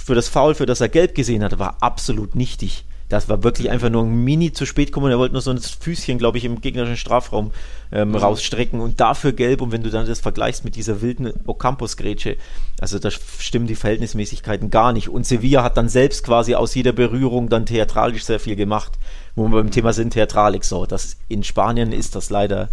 [0.07, 2.85] für das Foul, für das er gelb gesehen hatte, war absolut nichtig.
[3.09, 5.11] Das war wirklich einfach nur ein Mini zu spät kommen.
[5.11, 7.53] Er wollte nur so ein Füßchen, glaube ich, im gegnerischen Strafraum
[7.93, 8.17] ähm, mhm.
[8.17, 9.61] rausstrecken und dafür gelb.
[9.61, 12.37] Und wenn du dann das vergleichst mit dieser wilden Ocampos-Grätsche,
[12.81, 15.09] also da stimmen die Verhältnismäßigkeiten gar nicht.
[15.09, 18.93] Und Sevilla hat dann selbst quasi aus jeder Berührung dann theatralisch sehr viel gemacht,
[19.37, 20.87] wo wir beim Thema sind Theatralik so.
[20.87, 22.69] Das, in Spanien ist das leider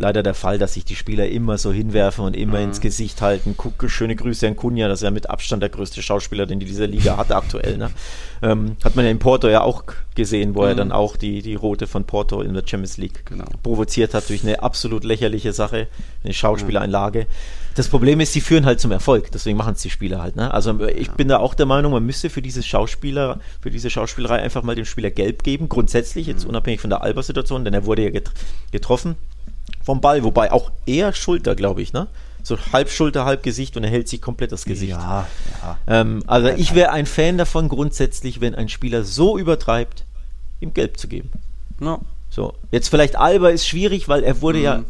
[0.00, 2.64] leider der Fall, dass sich die Spieler immer so hinwerfen und immer mhm.
[2.64, 3.54] ins Gesicht halten.
[3.56, 6.66] Guck, schöne Grüße an Kunja, das ist ja mit Abstand der größte Schauspieler, den die
[6.66, 7.76] dieser Liga hat aktuell.
[7.76, 7.90] Ne?
[8.42, 9.84] Ähm, hat man ja in Porto ja auch
[10.14, 10.68] gesehen, wo mhm.
[10.68, 13.44] er dann auch die, die Rote von Porto in der Champions League genau.
[13.62, 15.86] provoziert hat durch eine absolut lächerliche Sache,
[16.24, 17.26] eine Schauspielereinlage.
[17.74, 20.36] Das Problem ist, sie führen halt zum Erfolg, deswegen machen es die Spieler halt.
[20.36, 20.52] Ne?
[20.52, 21.12] Also ich ja.
[21.14, 24.74] bin da auch der Meinung, man müsste für diese Schauspieler, für diese Schauspielerei einfach mal
[24.74, 26.50] dem Spieler gelb geben, grundsätzlich, jetzt mhm.
[26.50, 28.20] unabhängig von der Alba-Situation, denn er wurde ja
[28.72, 29.16] getroffen
[29.82, 32.08] vom Ball, wobei auch eher Schulter, glaube ich, ne?
[32.42, 34.92] So halb Schulter, halb Gesicht und er hält sich komplett das Gesicht.
[34.92, 35.26] Ja,
[35.62, 35.78] ja.
[35.86, 40.04] Ähm, also ich wäre ein Fan davon grundsätzlich, wenn ein Spieler so übertreibt,
[40.60, 41.30] ihm gelb zu geben.
[41.78, 42.00] No.
[42.30, 44.64] So, jetzt vielleicht Alba ist schwierig, weil er wurde mhm.
[44.64, 44.84] ja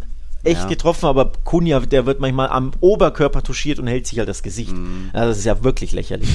[0.44, 0.68] echt ja.
[0.68, 4.72] getroffen, aber Kunja, der wird manchmal am Oberkörper touchiert und hält sich halt das Gesicht.
[4.72, 5.10] Mhm.
[5.12, 6.30] Also das ist ja wirklich lächerlich.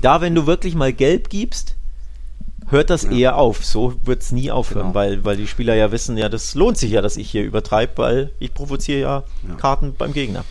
[0.00, 1.76] da, wenn du wirklich mal gelb gibst,
[2.70, 3.10] hört das ja.
[3.10, 3.64] eher auf.
[3.64, 4.94] So wird es nie aufhören, genau.
[4.94, 7.92] weil, weil die Spieler ja wissen, ja, das lohnt sich ja, dass ich hier übertreibe,
[7.96, 9.54] weil ich provoziere ja, ja.
[9.56, 10.44] Karten beim Gegner.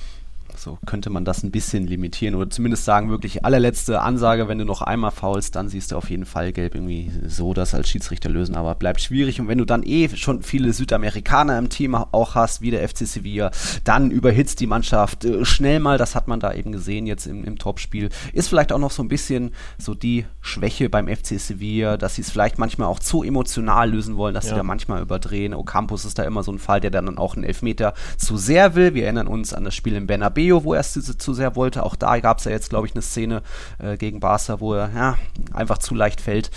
[0.60, 4.66] So könnte man das ein bisschen limitieren oder zumindest sagen, wirklich allerletzte Ansage, wenn du
[4.66, 8.30] noch einmal faulst, dann siehst du auf jeden Fall gelb irgendwie so das als Schiedsrichter
[8.30, 12.36] lösen, aber bleibt schwierig und wenn du dann eh schon viele Südamerikaner im Team auch
[12.36, 13.52] hast, wie der FC Sevilla,
[13.86, 17.46] dann überhitzt die Mannschaft äh, schnell mal, das hat man da eben gesehen jetzt im,
[17.46, 21.96] im Topspiel, ist vielleicht auch noch so ein bisschen so die Schwäche beim FC Sevilla,
[21.96, 24.52] dass sie es vielleicht manchmal auch zu emotional lösen wollen, dass ja.
[24.52, 25.54] sie da manchmal überdrehen.
[25.54, 28.94] Ocampos ist da immer so ein Fall, der dann auch einen Elfmeter zu sehr will.
[28.94, 31.84] Wir erinnern uns an das Spiel in Bernabeu Mario, wo er es zu sehr wollte.
[31.84, 33.44] Auch da gab es ja jetzt, glaube ich, eine Szene
[33.78, 35.18] äh, gegen Barca, wo er ja,
[35.54, 36.50] einfach zu leicht fällt.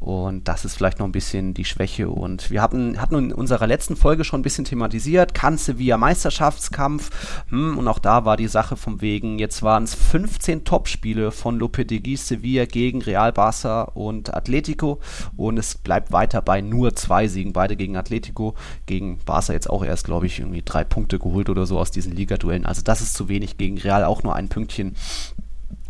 [0.00, 2.08] Und das ist vielleicht noch ein bisschen die Schwäche.
[2.08, 7.10] Und wir hatten, hatten in unserer letzten Folge schon ein bisschen thematisiert, kann Sevilla Meisterschaftskampf.
[7.50, 11.58] Hm, und auch da war die Sache vom Wegen, jetzt waren es 15 Topspiele von
[11.58, 15.00] Lopetegui Sevilla gegen Real Barca und Atletico.
[15.36, 18.54] Und es bleibt weiter bei nur zwei Siegen, beide gegen Atletico.
[18.86, 22.14] Gegen Barca jetzt auch erst, glaube ich, irgendwie drei Punkte geholt oder so aus diesen
[22.14, 22.64] Ligaduellen.
[22.64, 24.94] Also das ist zu wenig wenig gegen Real, auch nur ein Pünktchen.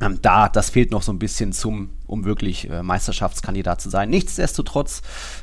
[0.01, 4.11] Ähm, da, das fehlt noch so ein bisschen zum, um wirklich äh, Meisterschaftskandidat zu sein.
[4.11, 5.03] Nichtsdestotrotz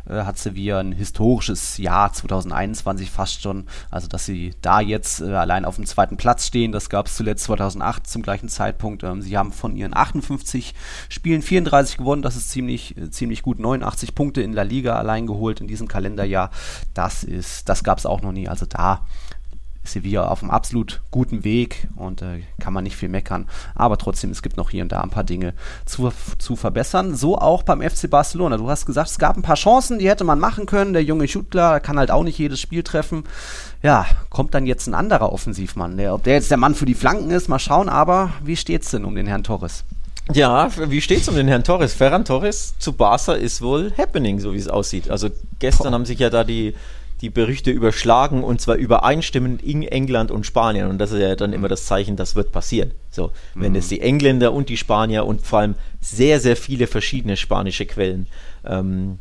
[0.09, 3.65] äh, hat Sevilla ein historisches Jahr 2021 fast schon.
[3.89, 7.15] Also, dass sie da jetzt äh, allein auf dem zweiten Platz stehen, das gab es
[7.15, 9.03] zuletzt 2008 zum gleichen Zeitpunkt.
[9.03, 10.75] Ähm, sie haben von ihren 58
[11.07, 12.21] Spielen 34 gewonnen.
[12.21, 13.57] Das ist ziemlich, äh, ziemlich gut.
[13.57, 16.51] 89 Punkte in La Liga allein geholt in diesem Kalenderjahr.
[16.93, 18.49] Das ist, das gab es auch noch nie.
[18.49, 19.05] Also da
[19.83, 23.47] Sevilla auf einem absolut guten Weg und äh, kann man nicht viel meckern.
[23.73, 25.53] Aber trotzdem, es gibt noch hier und da ein paar Dinge
[25.85, 27.15] zu, zu verbessern.
[27.15, 28.57] So auch beim FC Barcelona.
[28.57, 30.93] Du hast gesagt, es gab ein paar Chancen, die hätte man machen können.
[30.93, 33.23] Der junge Schutler kann halt auch nicht jedes Spiel treffen.
[33.81, 35.97] Ja, kommt dann jetzt ein anderer Offensivmann.
[35.97, 37.89] Der, ob der jetzt der Mann für die Flanken ist, mal schauen.
[37.89, 39.83] Aber wie steht's denn um den Herrn Torres?
[40.33, 41.93] Ja, wie steht's um den Herrn Torres?
[41.93, 45.09] Ferran Torres zu Barca ist wohl happening, so wie es aussieht.
[45.09, 45.93] Also gestern Boah.
[45.93, 46.75] haben sich ja da die
[47.21, 50.89] die Berichte überschlagen und zwar übereinstimmend in England und Spanien.
[50.89, 52.91] Und das ist ja dann immer das Zeichen, das wird passieren.
[53.11, 53.77] So, wenn mhm.
[53.77, 58.27] es die Engländer und die Spanier und vor allem sehr, sehr viele verschiedene spanische Quellen
[58.65, 59.19] ähm,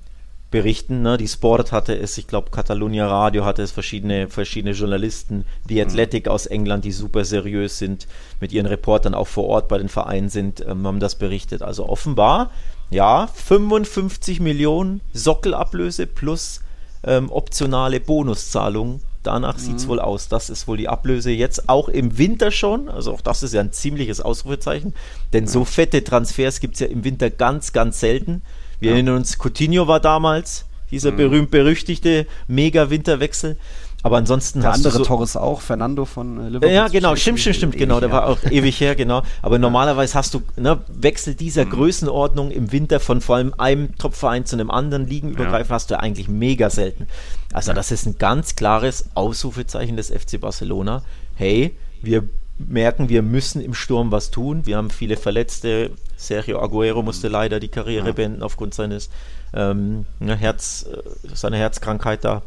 [0.51, 1.03] berichten.
[1.03, 1.19] Ne?
[1.19, 5.83] Die Sport hatte es, ich glaube, Catalonia Radio hatte es, verschiedene, verschiedene Journalisten, die mhm.
[5.83, 8.09] Athletic aus England, die super seriös sind,
[8.41, 11.63] mit ihren Reportern auch vor Ort bei den Vereinen sind, ähm, haben das berichtet.
[11.63, 12.51] Also offenbar,
[12.91, 16.63] ja, 55 Millionen Sockelablöse plus
[17.05, 19.01] ähm, optionale Bonuszahlung.
[19.23, 19.61] Danach mhm.
[19.61, 20.29] sieht es wohl aus.
[20.29, 22.89] Das ist wohl die Ablöse jetzt auch im Winter schon.
[22.89, 24.95] Also auch das ist ja ein ziemliches Ausrufezeichen.
[25.33, 25.51] Denn ja.
[25.51, 28.43] so fette Transfers gibt es ja im Winter ganz, ganz selten.
[28.79, 28.95] Wir ja.
[28.97, 31.17] erinnern uns, Coutinho war damals dieser mhm.
[31.17, 33.57] berühmt-berüchtigte Mega-Winterwechsel.
[34.03, 36.71] Aber ansonsten der andere so, Torres auch, Fernando von äh, Liverpool.
[36.71, 39.23] Ja, genau, stimmt, stimmt, stimmt, genau, der war auch ewig her, genau.
[39.43, 41.71] Aber normalerweise hast du ne, Wechsel dieser mhm.
[41.71, 45.75] Größenordnung im Winter von vor allem einem Topverein zu einem anderen liegenübergreifend ja.
[45.75, 47.09] hast du eigentlich mega selten.
[47.53, 47.75] Also ja.
[47.75, 51.03] das ist ein ganz klares Ausrufezeichen des FC Barcelona.
[51.35, 52.25] Hey, wir
[52.59, 54.65] merken, wir müssen im Sturm was tun.
[54.65, 55.91] Wir haben viele Verletzte.
[56.17, 57.33] Sergio Aguero musste mhm.
[57.33, 58.13] leider die Karriere ja.
[58.13, 59.11] beenden aufgrund seines
[59.53, 62.43] ähm, ne, Herz, äh, seiner Herzkrankheit da.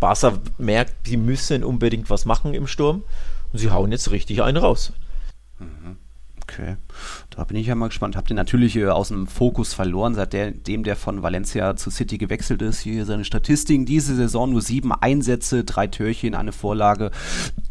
[0.00, 3.04] Barca merkt, sie müssen unbedingt was machen im Sturm
[3.52, 4.92] und sie hauen jetzt richtig einen raus.
[5.58, 5.96] Mhm.
[6.50, 6.76] Okay,
[7.28, 8.16] da bin ich ja mal gespannt.
[8.16, 12.62] Habt ihr natürlich äh, aus dem Fokus verloren, seitdem der von Valencia zu City gewechselt
[12.62, 12.80] ist.
[12.80, 13.84] Hier seine Statistiken.
[13.84, 17.10] Diese Saison nur sieben Einsätze, drei Türchen, eine Vorlage.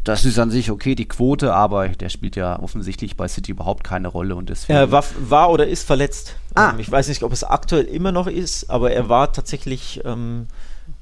[0.04, 3.82] Das ist an sich okay, die Quote, aber der spielt ja offensichtlich bei City überhaupt
[3.82, 4.78] keine Rolle und deswegen.
[4.78, 6.36] Er war, war oder ist verletzt.
[6.54, 6.70] Ah.
[6.70, 10.02] Ähm, ich weiß nicht, ob es aktuell immer noch ist, aber er war tatsächlich.
[10.04, 10.46] Ähm,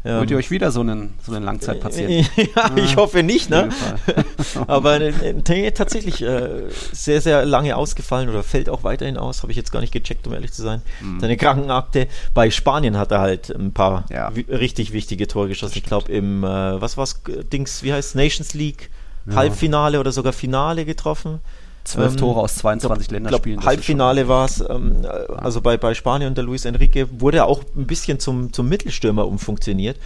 [0.06, 2.26] Ähm, Wollt ihr euch wieder so einen, so einen Langzeitpatienten?
[2.36, 3.70] ja, ah, ich hoffe nicht, ne?
[4.68, 9.56] Aber äh, tatsächlich äh, sehr, sehr lange ausgefallen oder fällt auch weiterhin aus, habe ich
[9.56, 10.82] jetzt gar nicht gecheckt, um ehrlich zu sein.
[11.00, 11.18] Mhm.
[11.18, 12.06] Seine Krankenakte.
[12.34, 14.28] Bei Spanien hat er halt ein paar ja.
[14.28, 15.78] richtig wichtige Tore geschossen.
[15.78, 18.90] Ich glaube im, äh, was war's, Dings, wie heißt Nations League?
[19.26, 19.34] Ja.
[19.34, 21.40] Halbfinale oder sogar Finale getroffen.
[21.86, 23.60] Zwölf ähm, Tore aus 22 glaub, Länderspielen.
[23.60, 27.38] Glaub, Halbfinale war es, ähm, äh, also bei, bei Spanien und der Luis Enrique wurde
[27.38, 29.96] er auch ein bisschen zum, zum Mittelstürmer umfunktioniert.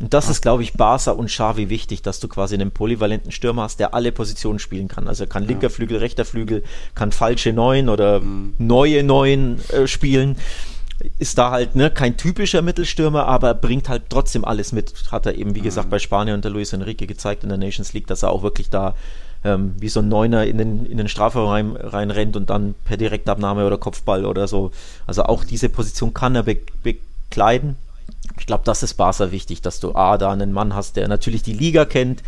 [0.00, 3.62] Und das ist, glaube ich, Barca und Xavi wichtig, dass du quasi einen polyvalenten Stürmer
[3.62, 5.08] hast, der alle Positionen spielen kann.
[5.08, 5.70] Also er kann linker.
[5.70, 6.62] Flügel, rechter Flügel,
[6.94, 8.54] kann falsche Neun oder mhm.
[8.58, 10.36] neue Neun äh, spielen.
[11.18, 14.92] Ist da halt ne, kein typischer Mittelstürmer, aber bringt halt trotzdem alles mit.
[15.10, 15.64] Hat er eben, wie mhm.
[15.64, 18.42] gesagt, bei Spanien und der Luis Enrique gezeigt in der Nations League, dass er auch
[18.42, 18.94] wirklich da
[19.44, 22.74] ähm, wie so ein Neuner in den, in den Strafraum rein, rein rennt und dann
[22.84, 24.72] per Direktabnahme oder Kopfball oder so.
[25.06, 27.76] Also auch diese Position kann er be bekleiden.
[28.38, 31.42] Ich glaube, das ist Barca wichtig, dass du A, da einen Mann hast, der natürlich
[31.42, 32.22] die Liga kennt,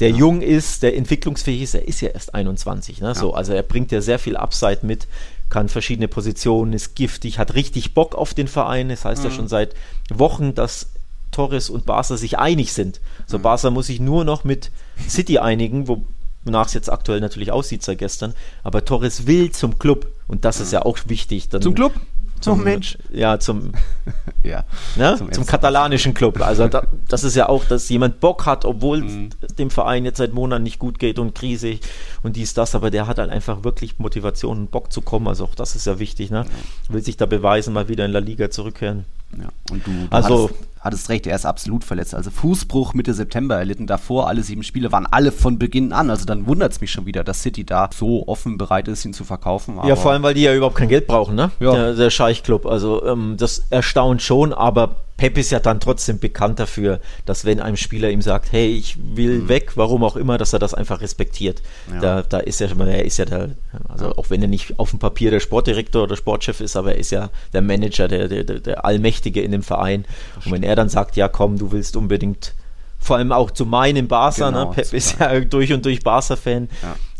[0.00, 0.16] der ja.
[0.16, 1.74] jung ist, der entwicklungsfähig ist.
[1.74, 3.00] Er ist ja erst 21.
[3.00, 3.08] Ne?
[3.08, 3.14] Ja.
[3.14, 5.06] So, also er bringt ja sehr viel Upside mit,
[5.50, 8.90] kann verschiedene Positionen, ist giftig, hat richtig Bock auf den Verein.
[8.90, 9.30] Es das heißt mhm.
[9.30, 9.74] ja schon seit
[10.10, 10.88] Wochen, dass
[11.30, 13.00] Torres und Barca sich einig sind.
[13.26, 13.42] So, mhm.
[13.42, 14.70] Barca muss sich nur noch mit
[15.08, 16.02] City einigen, wo,
[16.44, 18.34] wonach es jetzt aktuell natürlich aussieht seit gestern.
[18.62, 21.48] Aber Torres will zum Club und das ist ja auch wichtig.
[21.48, 21.92] Dann, zum Club?
[22.40, 22.98] Zum, Mensch?
[23.10, 23.72] Ja, zum,
[24.42, 24.64] ja,
[24.96, 25.14] ne?
[25.16, 26.42] zum, zum katalanischen Club.
[26.42, 29.30] Also da, das ist ja auch, dass jemand Bock hat, obwohl mhm.
[29.58, 31.78] dem Verein jetzt seit Monaten nicht gut geht und Krise
[32.22, 35.26] und dies, das, aber der hat halt einfach wirklich Motivation und Bock zu kommen.
[35.26, 36.44] Also auch das ist ja wichtig, ne?
[36.90, 39.06] Will sich da beweisen, mal wieder in La Liga zurückkehren.
[39.38, 39.48] Ja.
[39.70, 42.14] Und du, du also, hattest, hattest, recht, er ist absolut verletzt.
[42.14, 43.86] Also Fußbruch Mitte September erlitten.
[43.86, 46.10] Davor alle sieben Spiele waren alle von Beginn an.
[46.10, 49.14] Also dann wundert es mich schon wieder, dass City da so offen bereit ist, ihn
[49.14, 49.78] zu verkaufen.
[49.86, 51.50] ja, vor allem, weil die ja überhaupt kein Geld brauchen, ne?
[51.58, 51.72] Ja.
[51.72, 52.66] Der, der Scheich-Club.
[52.66, 57.60] Also ähm, das erstaunt schon, aber Pep ist ja dann trotzdem bekannt dafür, dass wenn
[57.60, 59.48] ein Spieler ihm sagt, hey, ich will mhm.
[59.48, 61.62] weg, warum auch immer, dass er das einfach respektiert.
[61.92, 62.00] Ja.
[62.00, 63.50] Da, da ist er, er ist ja der,
[63.88, 64.12] also ja.
[64.18, 67.12] auch wenn er nicht auf dem Papier der Sportdirektor oder Sportchef ist, aber er ist
[67.12, 70.04] ja der Manager, der, der, der Allmächtige in dem Verein.
[70.44, 72.54] Und wenn er dann sagt, ja komm, du willst unbedingt
[72.98, 74.56] vor allem auch zu meinem Barca, ne?
[74.56, 74.74] genau, ne?
[74.74, 76.68] Pep ist ja durch und durch Barca-Fan.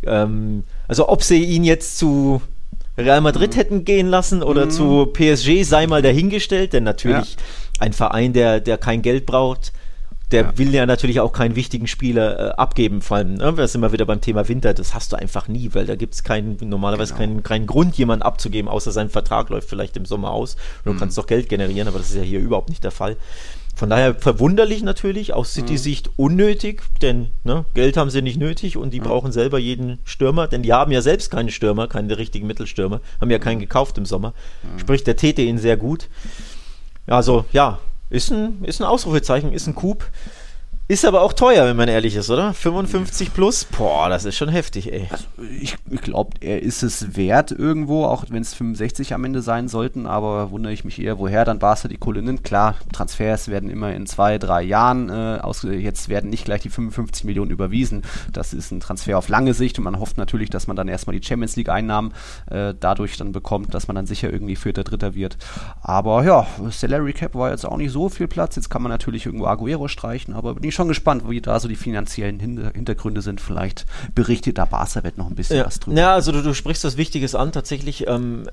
[0.02, 0.22] Ja.
[0.22, 2.40] Ähm, also ob sie ihn jetzt zu
[2.96, 3.58] Real Madrid mhm.
[3.58, 4.70] hätten gehen lassen oder mhm.
[4.70, 7.36] zu PSG, sei mal dahingestellt, denn natürlich
[7.78, 9.72] ein Verein, der, der kein Geld braucht,
[10.30, 10.58] der ja.
[10.58, 13.02] will ja natürlich auch keinen wichtigen Spieler äh, abgeben.
[13.02, 15.70] Vor allem, ne, wir sind immer wieder beim Thema Winter, das hast du einfach nie,
[15.74, 17.26] weil da gibt es keinen, normalerweise genau.
[17.26, 20.54] keinen, keinen Grund, jemanden abzugeben, außer sein Vertrag läuft vielleicht im Sommer aus.
[20.54, 20.98] Und du mhm.
[20.98, 23.16] kannst doch Geld generieren, aber das ist ja hier überhaupt nicht der Fall.
[23.76, 26.12] Von daher verwunderlich natürlich, aus City-Sicht mhm.
[26.16, 29.04] unnötig, denn ne, Geld haben sie nicht nötig und die mhm.
[29.04, 33.30] brauchen selber jeden Stürmer, denn die haben ja selbst keine Stürmer, keine richtigen Mittelstürmer, haben
[33.30, 33.62] ja keinen mhm.
[33.62, 34.32] gekauft im Sommer.
[34.62, 34.78] Mhm.
[34.78, 36.08] Sprich, der täte ihnen sehr gut.
[37.06, 37.78] Also ja,
[38.10, 40.04] ist ein, ist ein Ausrufezeichen, ist ein Coup.
[40.86, 42.52] Ist aber auch teuer, wenn man ehrlich ist, oder?
[42.52, 43.64] 55 plus?
[43.64, 45.08] Boah, das ist schon heftig, ey.
[45.10, 45.24] Also
[45.58, 49.68] ich, ich glaube, er ist es wert irgendwo, auch wenn es 65 am Ende sein
[49.68, 52.44] sollten, aber wundere ich mich eher, woher dann Barca die Kohle nimmt.
[52.44, 56.68] Klar, Transfers werden immer in zwei, drei Jahren äh, aus, jetzt werden nicht gleich die
[56.68, 58.02] 55 Millionen überwiesen.
[58.30, 61.18] Das ist ein Transfer auf lange Sicht und man hofft natürlich, dass man dann erstmal
[61.18, 62.12] die Champions League Einnahmen
[62.50, 65.38] äh, dadurch dann bekommt, dass man dann sicher irgendwie Vierter, Dritter wird.
[65.80, 68.56] Aber ja, Salary Cap war jetzt auch nicht so viel Platz.
[68.56, 71.68] Jetzt kann man natürlich irgendwo Aguero streichen, aber bin ich schon gespannt, wie da so
[71.68, 73.40] die finanziellen Hintergründe sind.
[73.40, 75.66] Vielleicht berichtet da Barca-Welt noch ein bisschen ja.
[75.66, 75.98] was drüber.
[75.98, 77.52] Ja, also du, du sprichst was Wichtiges an.
[77.52, 78.44] Tatsächlich ähm,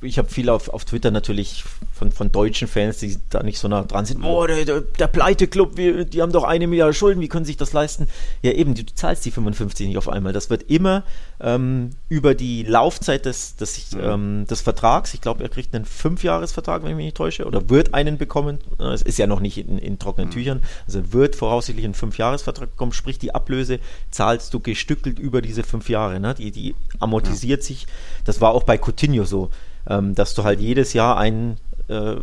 [0.00, 3.66] ich habe viel auf, auf Twitter natürlich von, von deutschen Fans, die da nicht so
[3.66, 4.22] nah dran sind.
[4.22, 7.56] Boah, der, der, der Pleite-Club, die haben doch eine Milliarde Schulden, wie können sie sich
[7.56, 8.06] das leisten?
[8.42, 10.32] Ja, eben, du, du zahlst die 55 nicht auf einmal.
[10.32, 11.02] Das wird immer
[11.40, 14.00] ähm, über die Laufzeit des, des, mhm.
[14.00, 17.68] ähm, des Vertrags, ich glaube, er kriegt einen Fünfjahresvertrag, wenn ich mich nicht täusche, oder
[17.68, 18.58] wird einen bekommen.
[18.78, 20.32] Es ist ja noch nicht in, in trockenen mhm.
[20.32, 20.62] Tüchern.
[20.86, 23.80] Also wird voraussichtlich einen Fünfjahresvertrag bekommen, sprich die Ablöse
[24.12, 26.20] zahlst du gestückelt über diese fünf Jahre.
[26.20, 26.34] Ne?
[26.34, 27.66] Die, die amortisiert ja.
[27.66, 27.86] sich.
[28.24, 29.50] Das war auch bei Coutinho so
[29.88, 31.56] ähm, dass du halt jedes Jahr ein,
[31.88, 32.16] äh,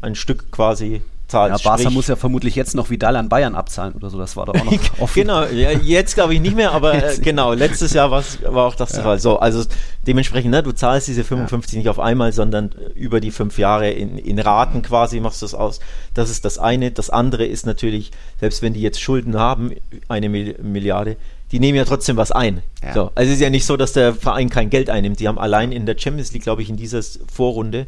[0.00, 1.64] ein Stück quasi zahlst.
[1.64, 4.46] Ja, Barca muss ja vermutlich jetzt noch Vidal an Bayern abzahlen oder so, das war
[4.46, 5.14] doch auch noch offen.
[5.14, 8.90] genau, ja, jetzt glaube ich nicht mehr, aber äh, genau, letztes Jahr war auch das
[8.92, 9.18] der Fall.
[9.18, 9.64] So, also
[10.06, 11.78] dementsprechend, ne, du zahlst diese 55 ja.
[11.78, 15.54] nicht auf einmal, sondern über die fünf Jahre in, in Raten quasi machst du es
[15.54, 15.80] aus.
[16.14, 16.90] Das ist das eine.
[16.90, 19.72] Das andere ist natürlich, selbst wenn die jetzt Schulden haben,
[20.08, 21.16] eine Milliarde,
[21.52, 22.62] die nehmen ja trotzdem was ein.
[22.82, 22.94] Ja.
[22.94, 25.20] So, also es ist ja nicht so, dass der Verein kein Geld einnimmt.
[25.20, 27.86] Die haben allein in der Champions League, glaube ich, in dieser Vorrunde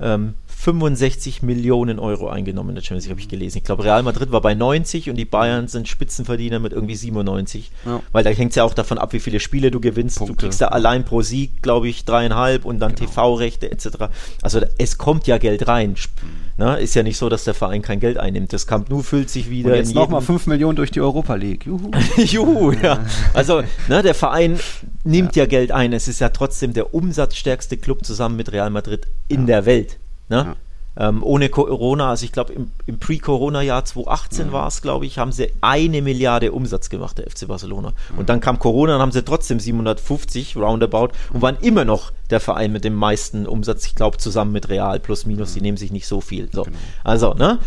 [0.00, 3.58] ähm, 65 Millionen Euro eingenommen in der Champions League, habe ich gelesen.
[3.58, 7.72] Ich glaube, Real Madrid war bei 90 und die Bayern sind Spitzenverdiener mit irgendwie 97.
[7.84, 8.00] Ja.
[8.12, 10.18] Weil da hängt es ja auch davon ab, wie viele Spiele du gewinnst.
[10.18, 10.36] Punkte.
[10.36, 13.10] Du kriegst da allein pro Sieg, glaube ich, dreieinhalb und dann genau.
[13.10, 13.88] TV-Rechte etc.
[14.40, 15.96] Also es kommt ja Geld rein.
[16.58, 16.78] Ne?
[16.78, 18.52] Ist ja nicht so, dass der Verein kein Geld einnimmt.
[18.52, 19.70] Das Camp Nou füllt sich wieder.
[19.70, 21.66] Und jetzt nochmal 5 Millionen durch die Europa League.
[21.66, 21.90] Juhu.
[22.16, 23.04] Juhu, ja.
[23.34, 24.58] Also ne, der Verein
[25.04, 25.44] nimmt ja.
[25.44, 25.48] ja.
[25.48, 25.92] Geld ein.
[25.92, 29.46] Es ist ja trotzdem der umsatzstärkste Club zusammen mit Real Madrid in ja.
[29.46, 29.98] der Welt.
[30.28, 30.56] Ne?
[30.94, 34.52] Ähm, ohne Corona, also ich glaube im, im Pre-Corona-Jahr 2018 mhm.
[34.52, 37.92] war es, glaube ich, haben sie eine Milliarde Umsatz gemacht, der FC Barcelona.
[38.12, 38.18] Mhm.
[38.18, 42.40] Und dann kam Corona und haben sie trotzdem 750 roundabout und waren immer noch der
[42.40, 45.64] Verein mit dem meisten Umsatz, ich glaube zusammen mit Real plus minus, die mhm.
[45.64, 46.50] nehmen sich nicht so viel.
[46.52, 46.64] So.
[46.64, 46.76] Genau.
[47.04, 47.58] Also, ne?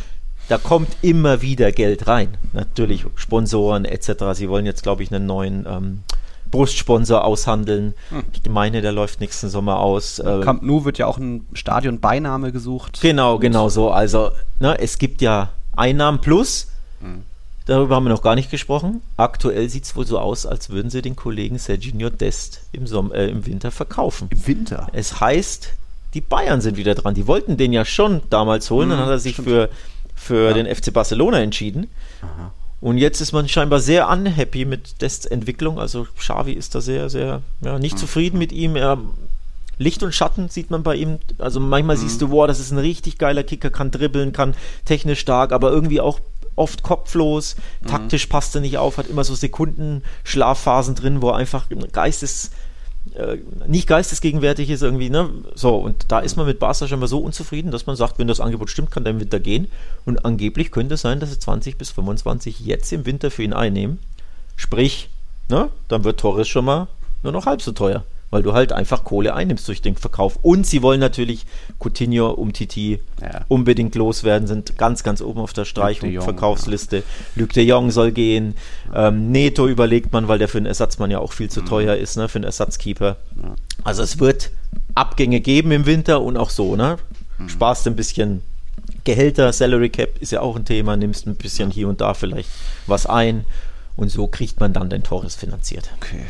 [0.48, 2.38] Da kommt immer wieder Geld rein.
[2.54, 4.34] Natürlich Sponsoren etc.
[4.34, 6.04] Sie wollen jetzt, glaube ich, einen neuen ähm,
[6.56, 7.94] Brustsponsor aushandeln.
[8.10, 8.24] Hm.
[8.32, 10.20] Ich meine, der läuft nächsten Sommer aus.
[10.20, 13.02] Äh, Camp Nou wird ja auch ein Stadionbeiname gesucht.
[13.02, 13.92] Genau, genau so.
[13.92, 16.68] Also, ne, es gibt ja Einnahmen plus.
[17.02, 17.24] Hm.
[17.66, 19.02] Darüber haben wir noch gar nicht gesprochen.
[19.18, 23.16] Aktuell sieht es wohl so aus, als würden sie den Kollegen Serginho Dest im, Sommer,
[23.16, 24.30] äh, im Winter verkaufen.
[24.32, 24.88] Im Winter?
[24.94, 25.74] Es heißt,
[26.14, 27.16] die Bayern sind wieder dran.
[27.16, 28.92] Die wollten den ja schon damals holen.
[28.92, 29.50] Hm, dann hat er sich stimmt.
[29.50, 29.70] für,
[30.16, 30.54] für ja.
[30.54, 31.90] den FC Barcelona entschieden.
[32.22, 32.52] Aha.
[32.82, 35.80] Und jetzt ist man scheinbar sehr unhappy mit Dests Entwicklung.
[35.80, 38.00] Also Xavi ist da sehr, sehr ja, nicht mhm.
[38.00, 38.76] zufrieden mit ihm.
[38.76, 39.00] Er,
[39.78, 41.20] Licht und Schatten sieht man bei ihm.
[41.38, 42.02] Also manchmal mhm.
[42.02, 45.72] siehst du, wow, das ist ein richtig geiler Kicker, kann dribbeln, kann technisch stark, aber
[45.72, 46.20] irgendwie auch
[46.56, 47.56] oft kopflos.
[47.82, 47.88] Mhm.
[47.88, 52.52] Taktisch passt er nicht auf, hat immer so Sekunden Schlafphasen drin, wo er einfach Geistes
[53.16, 55.30] äh, nicht geistesgegenwärtig ist irgendwie, ne?
[55.56, 58.28] So, und da ist man mit Barca schon mal so unzufrieden, dass man sagt, wenn
[58.28, 59.68] das Angebot stimmt, kann der im Winter gehen.
[60.06, 63.54] Und angeblich könnte es sein, dass sie 20 bis 25 jetzt im Winter für ihn
[63.54, 64.00] einnehmen.
[64.56, 65.10] Sprich,
[65.50, 65.70] ne?
[65.88, 66.88] Dann wird Torres schon mal
[67.24, 68.04] nur noch halb so teuer
[68.36, 70.38] weil du halt einfach Kohle einnimmst durch den Verkauf.
[70.42, 71.46] Und sie wollen natürlich
[71.80, 73.46] Coutinho um Titi ja.
[73.48, 76.98] unbedingt loswerden, sind ganz, ganz oben auf der Streich- und Verkaufsliste.
[76.98, 77.04] Ja.
[77.38, 78.56] Luc de Jong soll gehen.
[78.94, 81.68] Ähm, Neto überlegt man, weil der für einen Ersatzmann ja auch viel zu mhm.
[81.68, 83.16] teuer ist, ne, für einen Ersatzkeeper.
[83.42, 83.56] Ja.
[83.86, 84.52] Also es wird
[84.96, 86.98] Abgänge geben im Winter und auch so, ne?
[87.38, 87.48] Mhm.
[87.48, 88.42] Sparst ein bisschen
[89.06, 92.50] Gehälter, Salary Cap ist ja auch ein Thema, nimmst ein bisschen hier und da vielleicht
[92.86, 93.46] was ein
[93.96, 95.90] und so kriegt man dann den Torres finanziert.
[96.02, 96.26] Okay.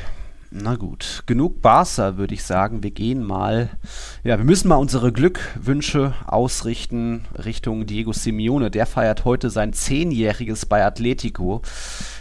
[0.58, 2.82] Na gut, genug Barca, würde ich sagen.
[2.82, 3.72] Wir gehen mal,
[4.24, 8.72] ja, wir müssen mal unsere Glückwünsche ausrichten Richtung Diego Simeone.
[8.72, 11.62] Der feiert heute sein Zehnjähriges bei Atletico.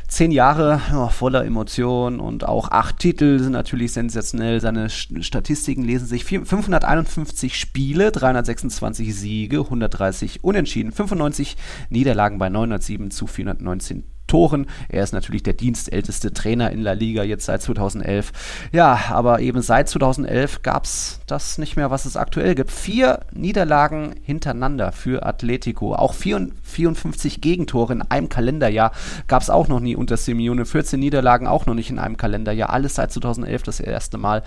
[0.08, 4.60] Zehn Jahre ja, voller Emotionen und auch acht Titel sind natürlich sensationell.
[4.60, 11.56] Seine Statistiken lesen sich 551 Spiele, 326 Siege, 130 Unentschieden, 95
[11.88, 14.02] Niederlagen bei 907 zu 419
[14.34, 14.66] Toren.
[14.88, 18.32] Er ist natürlich der dienstälteste Trainer in La Liga jetzt seit 2011.
[18.72, 22.72] Ja, aber eben seit 2011 gab es das nicht mehr, was es aktuell gibt.
[22.72, 25.94] Vier Niederlagen hintereinander für Atletico.
[25.94, 28.90] Auch 54 Gegentore in einem Kalenderjahr
[29.28, 30.64] gab es auch noch nie unter Simeone.
[30.64, 32.70] 14 Niederlagen auch noch nicht in einem Kalenderjahr.
[32.70, 34.42] Alles seit 2011 das erste Mal.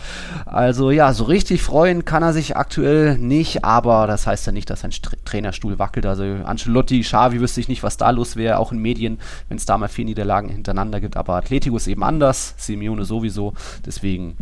[0.46, 4.70] Also ja, so richtig freuen kann er sich aktuell nicht, aber das heißt ja nicht,
[4.70, 4.92] dass sein
[5.24, 6.06] Trainerstuhl wackelt.
[6.06, 9.66] Also Ancelotti, Xavi wüsste ich nicht, was da los wäre, auch in Medien, wenn es
[9.66, 11.18] da mal vier Niederlagen hintereinander gibt.
[11.18, 13.54] Aber Atletico ist eben anders, Simeone sowieso.
[13.86, 14.38] Deswegen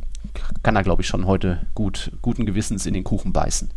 [0.64, 3.70] kann er, glaube ich, schon heute gut, guten Gewissens in den Kuchen beißen.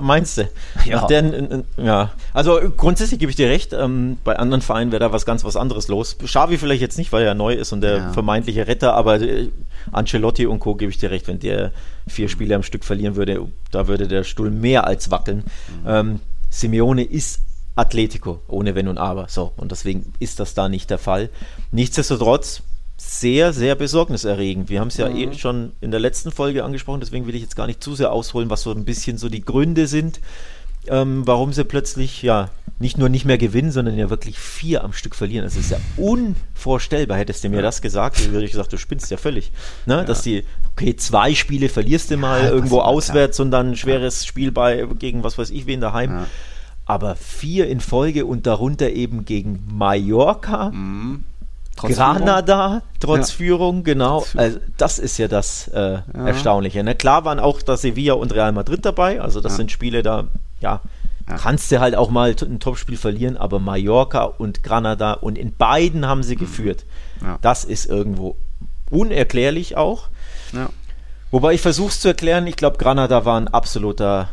[0.00, 0.48] Meinst du?
[0.84, 1.06] Ja.
[1.06, 2.10] Der, ja.
[2.34, 3.72] Also grundsätzlich gebe ich dir recht.
[3.72, 6.16] Ähm, bei anderen Vereinen wäre da was ganz was anderes los.
[6.18, 8.12] Xavi vielleicht jetzt nicht, weil er neu ist und der ja.
[8.12, 9.48] vermeintliche Retter, aber äh,
[9.90, 10.74] Ancelotti und Co.
[10.74, 11.72] gebe ich dir recht, wenn der
[12.06, 15.38] vier Spiele am Stück verlieren würde, da würde der Stuhl mehr als wackeln.
[15.82, 15.88] Mhm.
[15.88, 17.40] Ähm, Simeone ist
[17.78, 19.28] Atletico, ohne Wenn und Aber.
[19.28, 21.30] So, und deswegen ist das da nicht der Fall.
[21.70, 22.62] Nichtsdestotrotz
[22.96, 24.68] sehr, sehr besorgniserregend.
[24.68, 25.16] Wir haben es ja mhm.
[25.16, 28.12] eh schon in der letzten Folge angesprochen, deswegen will ich jetzt gar nicht zu sehr
[28.12, 30.20] ausholen, was so ein bisschen so die Gründe sind,
[30.88, 34.92] ähm, warum sie plötzlich ja nicht nur nicht mehr gewinnen, sondern ja wirklich vier am
[34.92, 35.44] Stück verlieren.
[35.44, 37.18] Das ist ja unvorstellbar.
[37.18, 39.50] Hättest du mir das gesagt, dann würde ich gesagt, du spinnst ja völlig.
[39.86, 39.96] Ne?
[39.96, 40.04] Ja.
[40.04, 43.44] Dass die, okay, zwei Spiele verlierst du mal ja, irgendwo auswärts klar.
[43.46, 46.26] und dann ein schweres Spiel bei gegen was weiß ich wen daheim.
[46.88, 51.22] Aber vier in Folge und darunter eben gegen Mallorca, mhm.
[51.76, 52.82] trotz Granada, Führung.
[52.98, 53.36] trotz ja.
[53.36, 54.24] Führung, genau.
[54.34, 56.02] Also das ist ja das äh, ja.
[56.14, 56.82] Erstaunliche.
[56.82, 56.94] Ne?
[56.94, 59.56] Klar waren auch da Sevilla und Real Madrid dabei, also das ja.
[59.58, 60.24] sind Spiele da,
[60.60, 60.80] ja,
[61.26, 66.06] kannst du halt auch mal ein Topspiel verlieren, aber Mallorca und Granada und in beiden
[66.06, 66.40] haben sie mhm.
[66.40, 66.86] geführt.
[67.42, 68.36] Das ist irgendwo
[68.90, 70.08] unerklärlich auch.
[71.30, 74.30] Wobei ich versuche es zu erklären, ich glaube, Granada war ein absoluter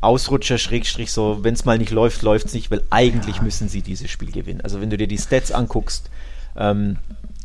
[0.00, 3.42] Ausrutscher, Schrägstrich, so, wenn es mal nicht läuft, läuft es nicht, weil eigentlich ja.
[3.42, 4.60] müssen sie dieses Spiel gewinnen.
[4.60, 6.10] Also wenn du dir die Stats anguckst,
[6.56, 6.96] ähm,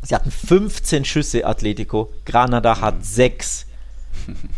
[0.04, 3.66] sie hatten 15 Schüsse, Atletico, Granada hat 6.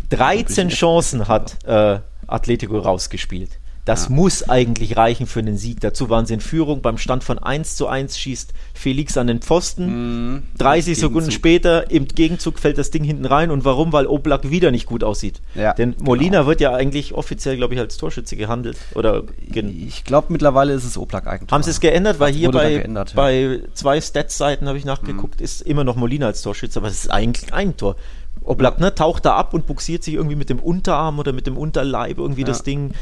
[0.10, 3.52] 13 Chancen hat äh, Atletico rausgespielt.
[3.86, 4.16] Das ja.
[4.16, 5.82] muss eigentlich reichen für einen Sieg.
[5.82, 6.82] Dazu waren sie in Führung.
[6.82, 10.36] Beim Stand von 1 zu 1 schießt Felix an den Pfosten.
[10.36, 13.52] Mm, 30 Sekunden später im Gegenzug fällt das Ding hinten rein.
[13.52, 13.92] Und warum?
[13.92, 15.42] Weil Oblak wieder nicht gut aussieht.
[15.54, 16.48] Ja, Denn Molina genau.
[16.48, 18.78] wird ja eigentlich offiziell, glaube ich, als Torschütze gehandelt.
[18.96, 19.24] Oder
[19.54, 21.52] ich glaube, mittlerweile ist es Oblak eigentlich.
[21.52, 22.20] Haben sie es geändert?
[22.20, 23.16] Weil hier bei, geändert, ja.
[23.18, 25.44] bei zwei Stats-Seiten habe ich nachgeguckt, mm.
[25.44, 27.98] ist immer noch Molina als Torschütze, aber es ist eigentlich ein Tor.
[28.46, 31.58] Oblak ne, taucht da ab und buxiert sich irgendwie mit dem Unterarm oder mit dem
[31.58, 32.48] Unterleib irgendwie ja.
[32.48, 32.94] das Ding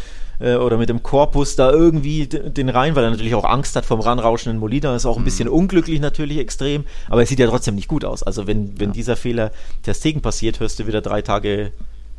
[0.41, 3.85] äh, oder mit dem Korpus da irgendwie den rein, weil er natürlich auch Angst hat
[3.85, 4.95] vom ranrauschenden Molina.
[4.95, 5.25] Ist auch ein mhm.
[5.25, 8.23] bisschen unglücklich natürlich extrem, aber es sieht ja trotzdem nicht gut aus.
[8.23, 8.93] Also wenn, wenn ja.
[8.93, 9.51] dieser Fehler
[9.85, 11.71] der Stegen passiert, hörst du wieder drei Tage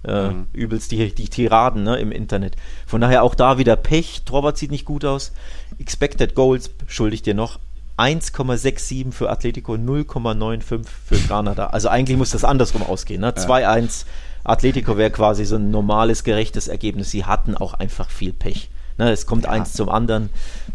[0.04, 0.46] äh, mhm.
[0.52, 2.56] übelst die, die Tiraden ne, im Internet.
[2.86, 4.22] Von daher auch da wieder Pech.
[4.24, 5.32] Torwart sieht nicht gut aus.
[5.78, 7.58] Expected Goals schuldig dir noch
[7.98, 11.66] 1,67 für Atletico, 0,95 für Granada.
[11.66, 13.20] Also eigentlich muss das andersrum ausgehen.
[13.20, 13.30] Ne?
[13.30, 14.06] 2-1.
[14.45, 17.11] Atletico wäre quasi so ein normales, gerechtes Ergebnis.
[17.11, 18.70] Sie hatten auch einfach viel Pech.
[18.99, 19.11] Ne?
[19.11, 19.51] Es kommt ja.
[19.51, 20.30] eins zum anderen.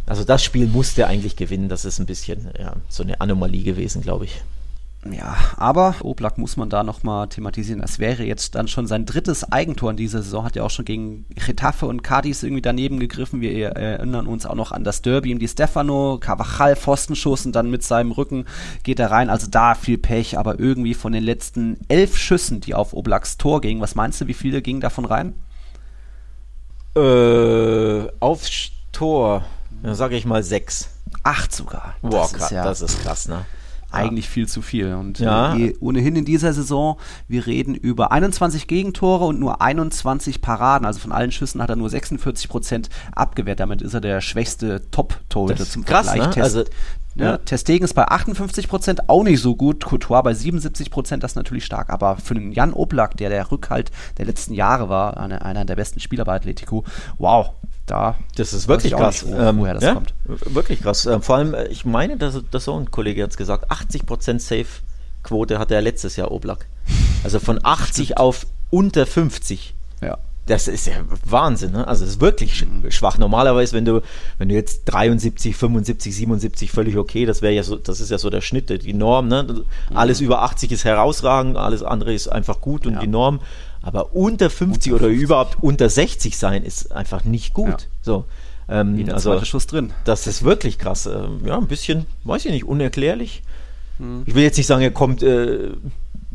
[0.05, 1.69] Also das Spiel musste eigentlich gewinnen.
[1.69, 4.41] Das ist ein bisschen ja, so eine Anomalie gewesen, glaube ich.
[5.13, 7.81] Ja, aber Oblak muss man da nochmal thematisieren.
[7.81, 10.43] Das wäre jetzt dann schon sein drittes Eigentor in dieser Saison.
[10.43, 13.41] Hat ja auch schon gegen Getafe und Cadiz irgendwie daneben gegriffen.
[13.41, 16.17] Wir erinnern uns auch noch an das Derby im Di Stefano.
[16.19, 18.45] Carvajal Pfostenschuss und dann mit seinem Rücken
[18.83, 19.29] geht er rein.
[19.29, 23.61] Also da viel Pech, aber irgendwie von den letzten elf Schüssen, die auf Oblaks Tor
[23.61, 25.33] gingen, was meinst du, wie viele gingen davon rein?
[26.95, 29.45] Äh, aufs Tor,
[29.83, 30.89] sage ich mal sechs.
[31.23, 31.95] Acht sogar.
[32.01, 33.45] Boah, das ist, ja, das ist krass, ne?
[33.97, 34.93] Eigentlich viel zu viel.
[34.93, 35.55] Und ja.
[35.55, 40.85] die, ohnehin in dieser Saison, wir reden über 21 Gegentore und nur 21 Paraden.
[40.85, 43.59] Also von allen Schüssen hat er nur 46 Prozent abgewehrt.
[43.59, 46.35] Damit ist er der schwächste Top-Torhüter zum krass, Vergleich.
[46.35, 46.43] Ne?
[46.43, 46.63] also,
[47.17, 47.37] ja, ja.
[47.37, 49.85] Testegen ist bei 58 Prozent, auch nicht so gut.
[49.85, 51.89] Couture bei 77 Prozent, das ist natürlich stark.
[51.89, 55.75] Aber für den Jan Oblak, der der Rückhalt der letzten Jahre war, einer, einer der
[55.75, 56.83] besten Spieler bei Atletico,
[57.17, 57.51] wow,
[57.85, 58.15] da.
[58.35, 60.13] Das ist wirklich krass, nicht, wo, ähm, woher das ja, kommt.
[60.25, 61.05] Wirklich krass.
[61.05, 65.57] Ähm, vor allem, äh, ich meine, dass, dass so ein Kollege jetzt gesagt, 80% Safe-Quote
[65.57, 66.67] hatte er letztes Jahr Oblak.
[67.23, 69.73] Also von 80 auf unter 50.
[70.01, 70.17] Ja.
[70.47, 70.93] Das ist ja
[71.25, 71.87] Wahnsinn, ne?
[71.87, 72.89] Also es ist wirklich mhm.
[72.89, 73.17] schwach.
[73.17, 74.01] Normalerweise, wenn du,
[74.37, 78.17] wenn du jetzt 73, 75, 77 völlig okay, das wäre ja so, das ist ja
[78.17, 79.43] so der Schnitt, die Norm, ne?
[79.43, 79.97] Mhm.
[79.97, 82.99] Alles über 80 ist herausragend, alles andere ist einfach gut und ja.
[82.99, 83.41] die Norm.
[83.81, 85.23] Aber unter 50 unter oder 50.
[85.23, 87.67] überhaupt unter 60 sein ist einfach nicht gut.
[87.67, 87.77] Ja.
[88.01, 88.25] So.
[88.69, 89.93] Ähm, Jeder also, Schuss drin.
[90.03, 91.05] Das ist wirklich krass.
[91.05, 93.43] Ähm, ja, ein bisschen, weiß ich nicht, unerklärlich.
[93.97, 94.23] Hm.
[94.25, 95.71] Ich will jetzt nicht sagen, er kommt äh,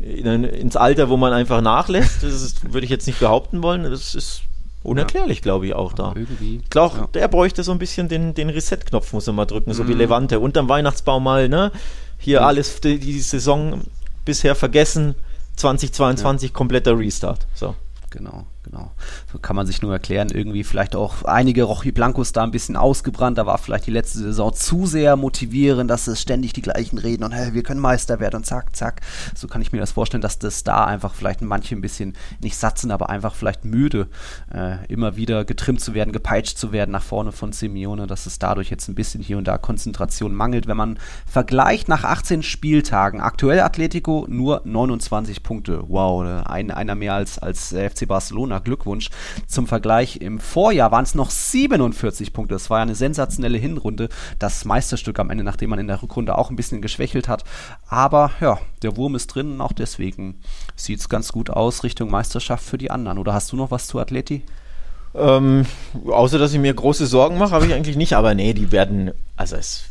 [0.03, 2.23] in, ins Alter, wo man einfach nachlässt.
[2.23, 3.83] Das ist, würde ich jetzt nicht behaupten wollen.
[3.83, 4.41] Das ist
[4.83, 5.43] unerklärlich, ja.
[5.43, 6.13] glaube ich, auch da.
[6.15, 6.57] Irgendwie.
[6.63, 7.07] Ich glaube, ja.
[7.13, 9.99] der bräuchte so ein bisschen den, den Reset-Knopf, muss er mal drücken, so wie hm.
[9.99, 10.39] Levante.
[10.39, 11.71] Unterm Weihnachtsbaum mal, ne?
[12.17, 12.45] Hier mhm.
[12.47, 13.81] alles, die, die Saison
[14.25, 15.15] bisher vergessen
[15.55, 16.53] 2022 ja.
[16.53, 17.47] kompletter Restart.
[17.55, 17.75] So.
[18.09, 18.91] Genau genau.
[19.31, 22.75] So kann man sich nur erklären, irgendwie vielleicht auch einige Rochi Blancos da ein bisschen
[22.75, 26.97] ausgebrannt, da war vielleicht die letzte Saison zu sehr motivierend, dass es ständig die gleichen
[26.97, 29.01] reden und hey, wir können Meister werden und zack, zack.
[29.35, 32.57] So kann ich mir das vorstellen, dass das da einfach vielleicht manche ein bisschen nicht
[32.57, 34.07] satt sind, aber einfach vielleicht müde,
[34.53, 38.39] äh, immer wieder getrimmt zu werden, gepeitscht zu werden nach vorne von Simeone, dass es
[38.39, 40.67] dadurch jetzt ein bisschen hier und da Konzentration mangelt.
[40.67, 45.83] Wenn man vergleicht nach 18 Spieltagen, aktuell Atletico nur 29 Punkte.
[45.87, 48.59] Wow, ein, einer mehr als, als FC Barcelona Barcelona.
[48.59, 49.09] Glückwunsch.
[49.47, 52.55] Zum Vergleich, im Vorjahr waren es noch 47 Punkte.
[52.55, 54.09] Das war ja eine sensationelle Hinrunde.
[54.39, 57.43] Das Meisterstück am Ende, nachdem man in der Rückrunde auch ein bisschen geschwächelt hat.
[57.87, 60.39] Aber ja, der Wurm ist drin und auch deswegen
[60.75, 63.17] sieht es ganz gut aus Richtung Meisterschaft für die anderen.
[63.17, 64.43] Oder hast du noch was zu Atleti?
[65.15, 65.65] Ähm,
[66.07, 68.13] außer dass ich mir große Sorgen mache, habe ich eigentlich nicht.
[68.13, 69.85] Aber nee, die werden, also es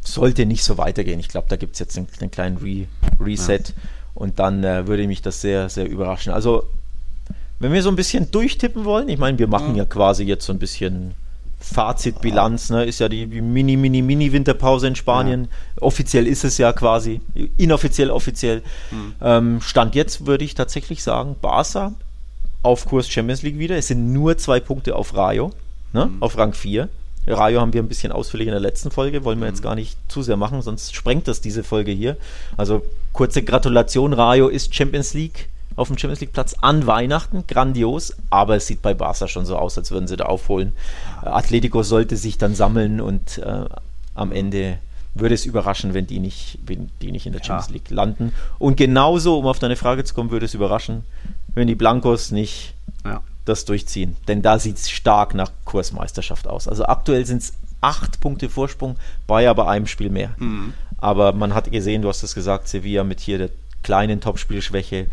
[0.00, 1.20] sollte nicht so weitergehen.
[1.20, 2.86] Ich glaube, da gibt es jetzt einen, einen, kleinen Re
[3.20, 3.58] Reset.
[3.58, 3.74] Ja.
[4.14, 6.32] Und dann äh, würde mich das sehr, sehr überraschen.
[6.32, 6.64] Also
[7.60, 10.52] wenn wir so ein bisschen durchtippen wollen, ich meine, wir machen ja quasi jetzt so
[10.52, 11.14] ein bisschen
[11.60, 12.84] Fazitbilanz, ne?
[12.84, 15.44] Ist ja die, Mini, Mini, Mini-Winterpause in Spanien.
[15.44, 15.82] Ja.
[15.82, 17.20] Offiziell ist es ja quasi,
[17.56, 18.62] inoffiziell, offiziell.
[18.90, 19.14] Mhm.
[19.20, 21.94] Ähm, Stand jetzt würde ich tatsächlich sagen, Barca
[22.62, 23.76] auf Kurs Champions League wieder.
[23.76, 25.50] Es sind nur zwei Punkte auf Rayo,
[25.92, 26.06] ne?
[26.06, 26.22] Mhm.
[26.22, 26.88] auf Rang 4.
[27.26, 29.64] Rayo haben wir ein bisschen ausführlich in der letzten Folge, wollen wir jetzt mhm.
[29.64, 32.16] gar nicht zu sehr machen, sonst sprengt das diese Folge hier.
[32.56, 32.82] Also
[33.12, 35.48] kurze Gratulation, Rayo ist Champions League
[35.78, 37.44] auf dem Champions League Platz an Weihnachten.
[37.46, 40.72] Grandios, aber es sieht bei Barca schon so aus, als würden sie da aufholen.
[41.22, 43.64] Atletico sollte sich dann sammeln und äh,
[44.14, 44.78] am Ende
[45.14, 47.74] würde es überraschen, wenn die nicht, wenn die nicht in der Champions ja.
[47.74, 48.32] League landen.
[48.58, 51.04] Und genauso, um auf deine Frage zu kommen, würde es überraschen,
[51.54, 52.74] wenn die Blancos nicht
[53.04, 53.20] ja.
[53.44, 54.16] das durchziehen.
[54.26, 56.68] Denn da sieht es stark nach Kursmeisterschaft aus.
[56.68, 60.34] Also aktuell sind es acht Punkte Vorsprung, bei aber einem Spiel mehr.
[60.38, 60.74] Mhm.
[60.98, 63.50] Aber man hat gesehen, du hast es gesagt, Sevilla mit hier der
[63.82, 65.06] kleinen Topspielschwäche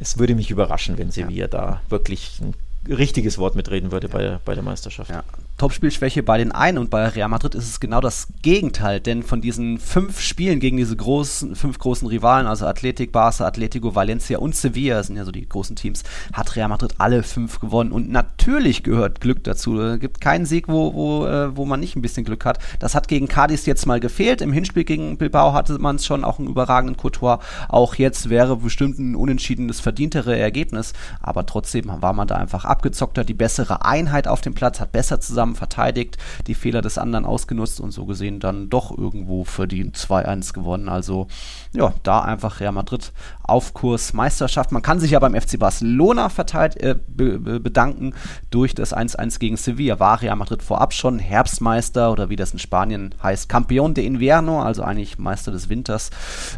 [0.00, 1.48] es würde mich überraschen, wenn Sevilla ja.
[1.48, 2.40] da wirklich
[2.88, 5.10] richtiges Wort mitreden würde bei, der, bei der Meisterschaft.
[5.10, 5.24] Ja.
[5.56, 9.40] Topspielschwäche bei den einen und bei Real Madrid ist es genau das Gegenteil, denn von
[9.40, 14.56] diesen fünf Spielen gegen diese großen, fünf großen Rivalen, also Athletic, Barca, Atletico, Valencia und
[14.56, 16.02] Sevilla, sind ja so die großen Teams,
[16.32, 19.80] hat Real Madrid alle fünf gewonnen und natürlich gehört Glück dazu.
[19.80, 22.58] Es gibt keinen Sieg, wo, wo, äh, wo man nicht ein bisschen Glück hat.
[22.80, 24.40] Das hat gegen Cadiz jetzt mal gefehlt.
[24.40, 27.38] Im Hinspiel gegen Bilbao hatte man es schon auch einen überragenden Courtois.
[27.68, 33.22] Auch jetzt wäre bestimmt ein unentschiedenes, verdientere Ergebnis, aber trotzdem war man da einfach abgezockter,
[33.22, 36.16] die bessere Einheit auf dem Platz, hat besser zusammen zusammen verteidigt,
[36.46, 40.88] die Fehler des anderen ausgenutzt und so gesehen dann doch irgendwo verdient 2-1 gewonnen.
[40.88, 41.26] Also
[41.74, 44.72] ja, da einfach Real Madrid auf Kurs Meisterschaft.
[44.72, 48.14] Man kann sich ja beim FC Barcelona verteilt, äh, be bedanken
[48.50, 50.00] durch das 1-1 gegen Sevilla.
[50.00, 54.62] War Real Madrid vorab schon Herbstmeister oder wie das in Spanien heißt, Campeón de Invierno,
[54.62, 56.10] also eigentlich Meister des Winters,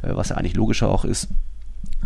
[0.03, 1.29] äh, was ja eigentlich logischer auch ist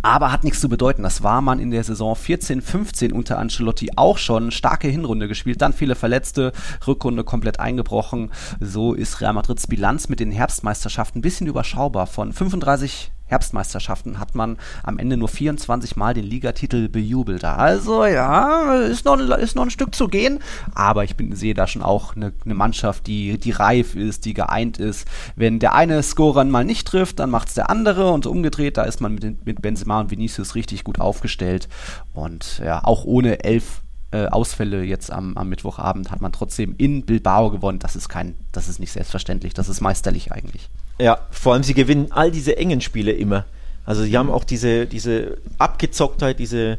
[0.01, 1.03] aber hat nichts zu bedeuten.
[1.03, 4.51] Das war man in der Saison 14, 15 unter Ancelotti auch schon.
[4.51, 6.53] Starke Hinrunde gespielt, dann viele Verletzte,
[6.87, 8.31] Rückrunde komplett eingebrochen.
[8.59, 12.07] So ist Real Madrids Bilanz mit den Herbstmeisterschaften ein bisschen überschaubar.
[12.07, 17.43] Von 35 Herbstmeisterschaften hat man am Ende nur 24 Mal den Ligatitel bejubelt.
[17.45, 20.39] Also ja, ist noch, ist noch ein Stück zu gehen,
[20.75, 24.33] aber ich bin, sehe da schon auch eine, eine Mannschaft, die, die reif ist, die
[24.33, 25.07] geeint ist.
[25.35, 28.83] Wenn der eine Scorer mal nicht trifft, dann macht es der andere und umgedreht, da
[28.83, 31.69] ist man mit, mit Benzema und Vinicius richtig gut aufgestellt
[32.13, 37.05] und ja, auch ohne elf äh, Ausfälle jetzt am, am, Mittwochabend hat man trotzdem in
[37.05, 37.79] Bilbao gewonnen.
[37.79, 40.69] Das ist kein, das ist nicht selbstverständlich, das ist meisterlich eigentlich.
[41.01, 43.45] Ja, vor allem sie gewinnen all diese engen Spiele immer.
[43.85, 46.77] Also sie haben auch diese, diese Abgezocktheit, diese,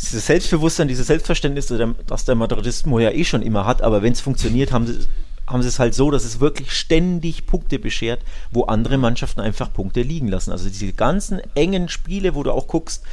[0.00, 1.72] dieses Selbstbewusstsein, dieses Selbstverständnis,
[2.06, 4.98] das der Madridismo ja eh schon immer hat, aber wenn es funktioniert, haben sie,
[5.46, 9.72] haben sie es halt so, dass es wirklich ständig Punkte beschert, wo andere Mannschaften einfach
[9.72, 10.50] Punkte liegen lassen.
[10.50, 13.04] Also diese ganzen engen Spiele, wo du auch guckst,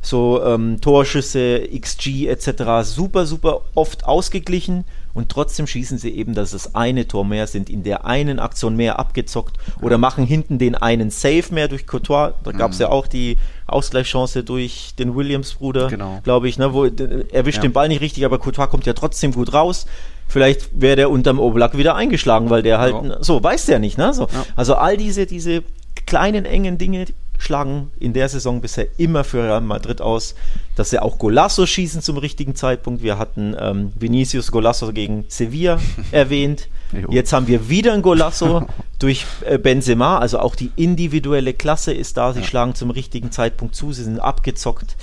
[0.00, 2.84] so ähm, Torschüsse, XG etc.
[2.84, 4.84] super, super oft ausgeglichen
[5.14, 8.76] und trotzdem schießen sie eben, dass es eine Tor mehr sind, in der einen Aktion
[8.76, 12.32] mehr abgezockt oder machen hinten den einen Save mehr durch Courtois.
[12.44, 12.82] Da gab es mhm.
[12.82, 13.36] ja auch die
[13.66, 16.20] Ausgleichschance durch den Williams-Bruder, genau.
[16.24, 17.62] glaube ich, ne, wo er wischt ja.
[17.62, 19.86] den Ball nicht richtig, aber Courtois kommt ja trotzdem gut raus.
[20.28, 23.22] Vielleicht wäre der unterm Oblak wieder eingeschlagen, weil der halt, ja.
[23.22, 24.12] so, weiß der nicht, ne?
[24.12, 24.24] So.
[24.24, 24.44] Ja.
[24.56, 25.62] Also all diese, diese
[26.06, 27.06] kleinen, engen Dinge,
[27.38, 30.34] schlagen in der Saison bisher immer für Real Madrid aus,
[30.78, 33.02] dass sie auch Golasso schießen zum richtigen Zeitpunkt.
[33.02, 35.80] Wir hatten ähm, Vinicius Golasso gegen Sevilla
[36.12, 36.68] erwähnt.
[37.10, 38.66] Jetzt haben wir wieder ein Golasso
[39.00, 42.32] durch äh, Benzema, also auch die individuelle Klasse ist da.
[42.32, 42.46] Sie ja.
[42.46, 44.96] schlagen zum richtigen Zeitpunkt zu, sie sind abgezockt.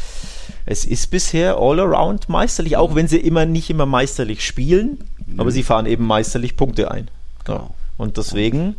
[0.65, 5.39] Es ist bisher all around meisterlich, auch wenn sie immer nicht immer meisterlich spielen, mhm.
[5.41, 7.09] aber sie fahren eben meisterlich Punkte ein.
[7.43, 7.75] Genau.
[7.97, 8.77] Und deswegen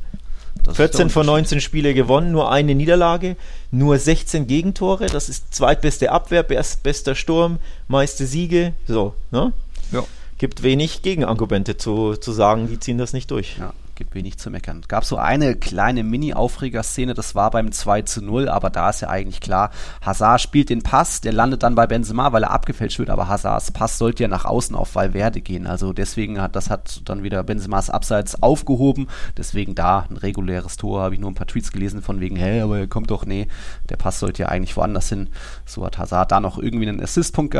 [0.63, 3.37] das 14 von 19 Spiele gewonnen, nur eine Niederlage,
[3.71, 5.07] nur 16 Gegentore.
[5.07, 8.73] Das ist zweitbeste Abwehr, best, bester Sturm, meiste Siege.
[8.87, 9.53] So, ne?
[9.93, 10.05] Ja.
[10.39, 13.57] Gibt wenig Gegenargumente zu, zu sagen, die ziehen das nicht durch.
[13.59, 14.83] Ja gibt wenig zu meckern.
[14.87, 19.09] Gab so eine kleine Mini-Aufreger-Szene, das war beim 2 zu 0, aber da ist ja
[19.09, 19.71] eigentlich klar,
[20.03, 23.73] Hazard spielt den Pass, der landet dann bei Benzema, weil er abgefälscht wird, aber Hazards
[23.73, 25.67] Pass sollte ja nach außen auf Valverde gehen.
[25.67, 29.09] Also deswegen hat das hat dann wieder Benzemas Abseits aufgehoben.
[29.37, 32.61] Deswegen da ein reguläres Tor, habe ich nur ein paar Tweets gelesen von wegen, hä,
[32.61, 33.49] aber er kommt doch, nee,
[33.89, 35.31] der Pass sollte ja eigentlich woanders hin.
[35.65, 37.55] So hat Hazard da noch irgendwie einen Assist-Punkt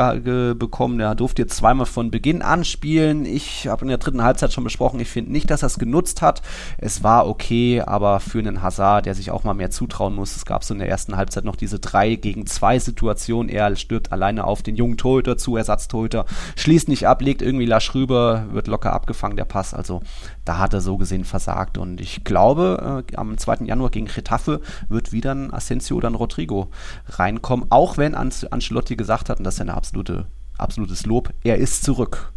[0.59, 0.99] bekommen.
[0.99, 3.25] Der durfte jetzt zweimal von Beginn an spielen.
[3.25, 6.21] Ich habe in der dritten Halbzeit schon besprochen, ich finde nicht, dass er es genutzt
[6.21, 6.43] hat hat.
[6.77, 10.45] Es war okay, aber für einen Hazard, der sich auch mal mehr zutrauen muss, es
[10.45, 13.49] gab so in der ersten Halbzeit noch diese 3 gegen 2 Situation.
[13.49, 17.95] Er stirbt alleine auf den jungen Torhüter zu, Ersatztorhüter, schließt nicht ab, legt irgendwie Lasch
[17.95, 19.73] rüber, wird locker abgefangen, der Pass.
[19.73, 20.03] Also
[20.45, 21.79] da hat er so gesehen versagt.
[21.79, 23.65] Und ich glaube, äh, am 2.
[23.65, 26.69] Januar gegen Getafe wird wieder ein Asensio oder ein Rodrigo
[27.09, 30.27] reinkommen, auch wenn An Ancelotti gesagt hat, und das ist ja eine absolute,
[30.59, 32.33] absolutes Lob, er ist zurück.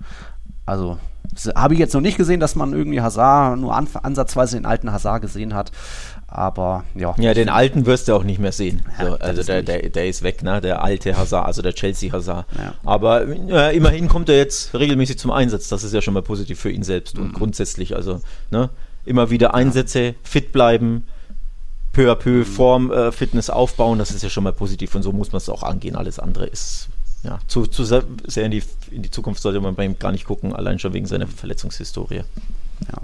[0.65, 0.99] Also
[1.55, 4.91] habe ich jetzt noch nicht gesehen, dass man irgendwie Hazard nur an, ansatzweise den alten
[4.91, 5.71] Hazard gesehen hat.
[6.27, 7.15] Aber ja.
[7.17, 8.83] Ja, den alten wirst du auch nicht mehr sehen.
[8.99, 10.61] Ja, so, also der, der, der, ist weg, ne?
[10.61, 12.45] Der alte Hazard, also der Chelsea Hazard.
[12.55, 12.75] Ja.
[12.83, 15.69] Aber äh, immerhin kommt er jetzt regelmäßig zum Einsatz.
[15.69, 17.23] Das ist ja schon mal positiv für ihn selbst mhm.
[17.23, 17.95] und grundsätzlich.
[17.95, 18.21] Also
[18.51, 18.69] ne?
[19.05, 20.13] immer wieder Einsätze, ja.
[20.23, 21.07] fit bleiben,
[21.93, 22.45] peu à peu mhm.
[22.45, 23.97] Form, äh, Fitness aufbauen.
[23.97, 25.95] Das ist ja schon mal positiv und so muss man es auch angehen.
[25.95, 26.89] Alles andere ist
[27.23, 28.03] ja, zu, zu sehr
[28.45, 31.05] in die, in die Zukunft sollte man bei ihm gar nicht gucken, allein schon wegen
[31.05, 32.23] seiner Verletzungshistorie.
[32.87, 33.01] Ja.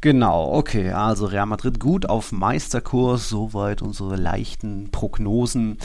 [0.00, 0.90] Genau, okay.
[0.90, 5.78] Also Real Madrid gut auf Meisterkurs, soweit unsere leichten Prognosen.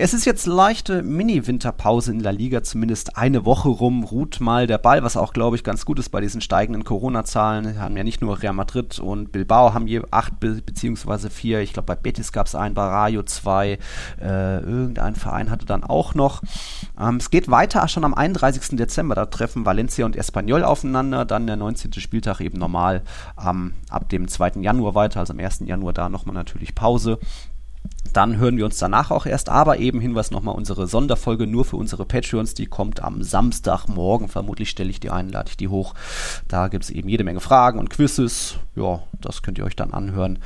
[0.00, 4.78] Es ist jetzt leichte Mini-Winterpause in La Liga, zumindest eine Woche rum, ruht mal der
[4.78, 7.80] Ball, was auch, glaube ich, ganz gut ist bei diesen steigenden Corona-Zahlen.
[7.80, 11.62] Haben ja nicht nur Real Madrid und Bilbao haben je acht be beziehungsweise vier.
[11.62, 13.80] Ich glaube, bei Betis gab es einen, bei Rayo zwei.
[14.22, 16.42] Äh, irgendein Verein hatte dann auch noch.
[16.96, 18.76] Ähm, es geht weiter schon am 31.
[18.76, 19.16] Dezember.
[19.16, 21.24] Da treffen Valencia und Espanyol aufeinander.
[21.24, 21.94] Dann der 19.
[21.94, 23.02] Spieltag eben normal
[23.44, 24.60] ähm, ab dem 2.
[24.60, 25.62] Januar weiter, also am 1.
[25.64, 27.18] Januar da nochmal natürlich Pause.
[28.12, 31.76] Dann hören wir uns danach auch erst, aber eben Hinweis nochmal, unsere Sonderfolge nur für
[31.76, 34.28] unsere Patreons, die kommt am Samstagmorgen.
[34.28, 35.94] Vermutlich stelle ich die ein, lade ich die hoch.
[36.48, 38.56] Da gibt es eben jede Menge Fragen und Quizzes.
[38.76, 40.38] Ja, das könnt ihr euch dann anhören.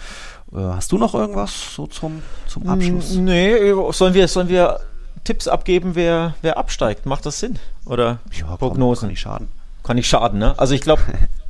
[0.52, 3.14] Äh, hast du noch irgendwas so zum, zum Abschluss?
[3.14, 4.80] Nee, sollen wir, sollen wir
[5.24, 7.06] Tipps abgeben, wer, wer absteigt?
[7.06, 7.58] Macht das Sinn?
[7.86, 9.02] Oder ja, Prognosen?
[9.02, 9.48] Kann nicht schaden.
[9.82, 10.58] Kann nicht schaden, ne?
[10.58, 11.02] Also ich glaube,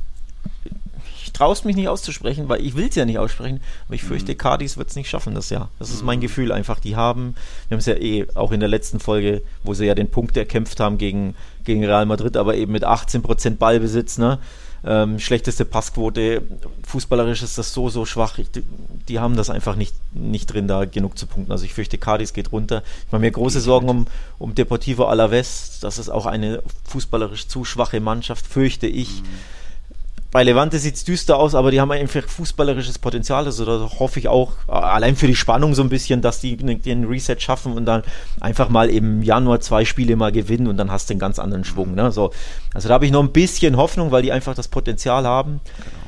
[1.33, 4.33] traue es mich nicht auszusprechen, weil ich will es ja nicht aussprechen, aber ich fürchte,
[4.33, 4.37] mhm.
[4.37, 5.69] Cardis wird es nicht schaffen das Jahr.
[5.79, 6.23] Das ist mein mhm.
[6.23, 6.79] Gefühl einfach.
[6.79, 7.35] Die haben,
[7.67, 10.37] wir haben es ja eh auch in der letzten Folge, wo sie ja den Punkt
[10.37, 14.39] erkämpft haben gegen, gegen Real Madrid, aber eben mit 18% Ballbesitz, ne?
[14.85, 16.41] Ähm, schlechteste Passquote,
[16.85, 18.37] fußballerisch ist das so, so schwach.
[18.37, 18.47] Ich,
[19.07, 21.53] die haben das einfach nicht, nicht drin, da genug zu punkten.
[21.53, 22.83] Also ich fürchte, Cardis geht runter.
[23.05, 24.07] Ich mache mir große Sorgen um,
[24.39, 25.79] um Deportivo Alaves.
[25.81, 29.21] Das ist auch eine fußballerisch zu schwache Mannschaft, fürchte ich.
[29.21, 29.27] Mhm
[30.33, 33.45] bei Levante sieht es düster aus, aber die haben einfach fußballerisches Potenzial.
[33.45, 37.05] Also da hoffe ich auch, allein für die Spannung so ein bisschen, dass die den
[37.05, 38.01] Reset schaffen und dann
[38.41, 41.63] einfach mal im Januar zwei Spiele mal gewinnen und dann hast du einen ganz anderen
[41.63, 41.93] Schwung.
[41.93, 42.11] Ne?
[42.11, 42.31] So,
[42.73, 45.61] also da habe ich noch ein bisschen Hoffnung, weil die einfach das Potenzial haben.
[45.77, 46.02] Genau.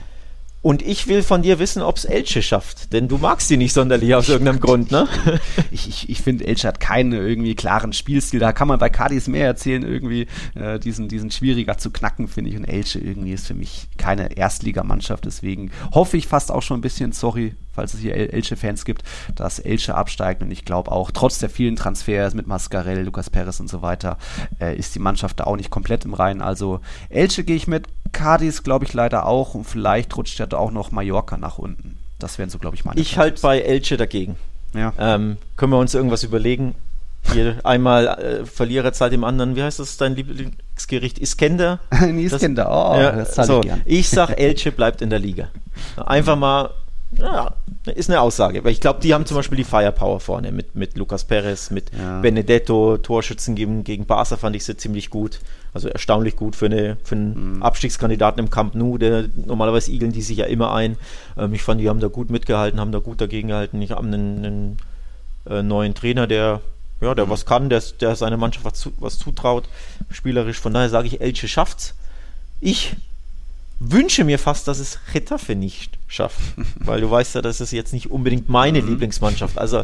[0.66, 2.92] Und ich will von dir wissen, ob es Elche schafft.
[2.92, 5.08] Denn du magst die nicht sonderlich aus irgendeinem Grund, ne?
[5.70, 8.40] Ich, ich, ich finde, Elche hat keinen irgendwie klaren Spielstil.
[8.40, 12.50] Da kann man bei Cardis mehr erzählen, irgendwie äh, diesen, diesen schwieriger zu knacken, finde
[12.50, 12.58] ich.
[12.58, 15.26] Und Elche irgendwie ist für mich keine Erstligamannschaft.
[15.26, 19.04] Deswegen hoffe ich fast auch schon ein bisschen, sorry, falls es hier Elche-Fans gibt,
[19.36, 20.42] dass Elche absteigt.
[20.42, 24.18] Und ich glaube auch, trotz der vielen Transfers mit Mascarell, Lukas Perez und so weiter,
[24.60, 26.42] äh, ist die Mannschaft da auch nicht komplett im Reinen.
[26.42, 30.72] Also Elche gehe ich mit, Cadiz glaube ich leider auch und vielleicht rutscht ja auch
[30.72, 31.98] noch Mallorca nach unten.
[32.18, 34.38] Das wären so, glaube ich, meine Ich halte bei Elche dagegen.
[34.74, 34.94] Ja.
[34.98, 36.76] Ähm, können wir uns irgendwas überlegen?
[37.34, 39.58] Hier einmal äh, Verlierer zahlt dem anderen.
[39.58, 41.20] Wie heißt das dein Lieblingsgericht?
[41.20, 41.80] Iskender?
[41.92, 43.82] Iskender, oh, ja, das zahle so, ich gern.
[43.84, 45.50] Ich sag, Elche bleibt in der Liga.
[45.98, 46.70] Einfach mal
[47.12, 47.54] ja,
[47.94, 48.64] ist eine Aussage.
[48.64, 51.92] Weil ich glaube, die haben zum Beispiel die Firepower vorne mit, mit Lucas Perez, mit
[51.98, 52.20] ja.
[52.22, 55.40] Benedetto, Torschützen gegen, gegen Barca fand ich sie ziemlich gut.
[55.74, 57.64] Also erstaunlich gut für, eine, für einen mhm.
[57.64, 58.98] Abstiegskandidaten im Camp Nou.
[58.98, 60.98] Der, normalerweise igeln die sich ja immer ein.
[61.38, 63.82] Ähm, ich fand, die haben da gut mitgehalten, haben da gut dagegen gehalten.
[63.82, 64.78] Ich habe einen, einen
[65.50, 66.62] äh, neuen Trainer, der
[67.02, 67.30] ja, der mhm.
[67.30, 69.68] was kann, der, der seine Mannschaft was, zu, was zutraut,
[70.10, 70.60] spielerisch.
[70.60, 71.94] Von daher sage ich, Elche schafft's.
[72.62, 72.96] Ich
[73.80, 76.40] wünsche mir fast, dass es Getafe nicht schafft,
[76.80, 78.90] weil du weißt ja, das ist jetzt nicht unbedingt meine mhm.
[78.90, 79.58] Lieblingsmannschaft.
[79.58, 79.84] Also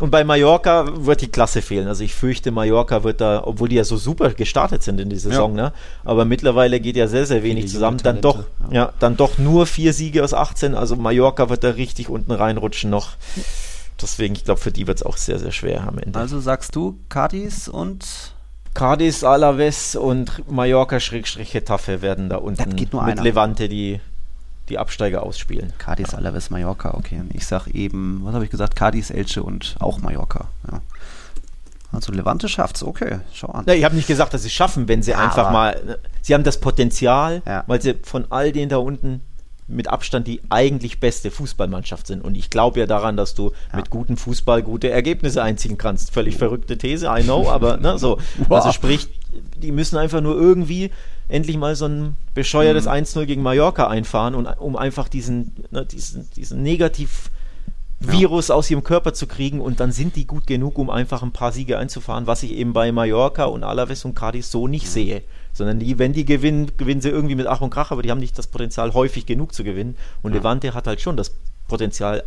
[0.00, 1.88] und bei Mallorca wird die Klasse fehlen.
[1.88, 5.16] Also ich fürchte, Mallorca wird da, obwohl die ja so super gestartet sind in die
[5.16, 5.64] Saison, ja.
[5.64, 5.72] ne?
[6.04, 7.98] Aber mittlerweile geht ja sehr sehr wenig zusammen.
[7.98, 8.74] Dann doch, ja.
[8.74, 10.74] ja, dann doch nur vier Siege aus 18.
[10.74, 13.12] Also Mallorca wird da richtig unten reinrutschen noch.
[14.00, 16.18] Deswegen, ich glaube, für die wird es auch sehr sehr schwer am Ende.
[16.18, 18.34] Also sagst du Cadiz und
[18.74, 23.22] Cadiz, Alaves und Mallorca-Getafe werden da unten mit einer.
[23.22, 24.00] Levante die,
[24.68, 25.72] die Absteiger ausspielen.
[25.78, 26.18] Cadiz, ja.
[26.18, 27.22] Alaves, Mallorca, okay.
[27.32, 28.76] Ich sag eben, was habe ich gesagt?
[28.76, 30.48] Cadiz, Elche und auch Mallorca.
[30.70, 30.80] Ja.
[31.90, 33.64] Also Levante schafft's, okay, schau an.
[33.66, 35.98] Ja, ich habe nicht gesagt, dass sie schaffen, wenn sie ja, einfach mal.
[36.20, 39.22] Sie haben das Potenzial, weil sie von all denen da unten
[39.68, 42.24] mit Abstand die eigentlich beste Fußballmannschaft sind.
[42.24, 43.76] Und ich glaube ja daran, dass du ja.
[43.76, 46.12] mit gutem Fußball gute Ergebnisse einziehen kannst.
[46.12, 48.18] Völlig verrückte These, I know, aber ne, so.
[48.48, 48.58] Wow.
[48.58, 49.08] Also sprich,
[49.56, 50.90] die müssen einfach nur irgendwie
[51.28, 52.92] endlich mal so ein bescheuertes mhm.
[52.92, 57.30] 1-0 gegen Mallorca einfahren, und, um einfach diesen, ne, diesen, diesen Negativ-
[58.00, 58.54] Virus ja.
[58.54, 61.50] aus ihrem Körper zu kriegen und dann sind die gut genug, um einfach ein paar
[61.50, 65.24] Siege einzufahren, was ich eben bei Mallorca und Alaves und Cadiz so nicht sehe
[65.58, 68.20] sondern die, wenn die gewinnen, gewinnen sie irgendwie mit Ach und Krach, aber die haben
[68.20, 69.96] nicht das Potenzial, häufig genug zu gewinnen.
[70.22, 70.38] Und ja.
[70.38, 71.32] Levante hat halt schon das
[71.66, 72.24] Potenzial,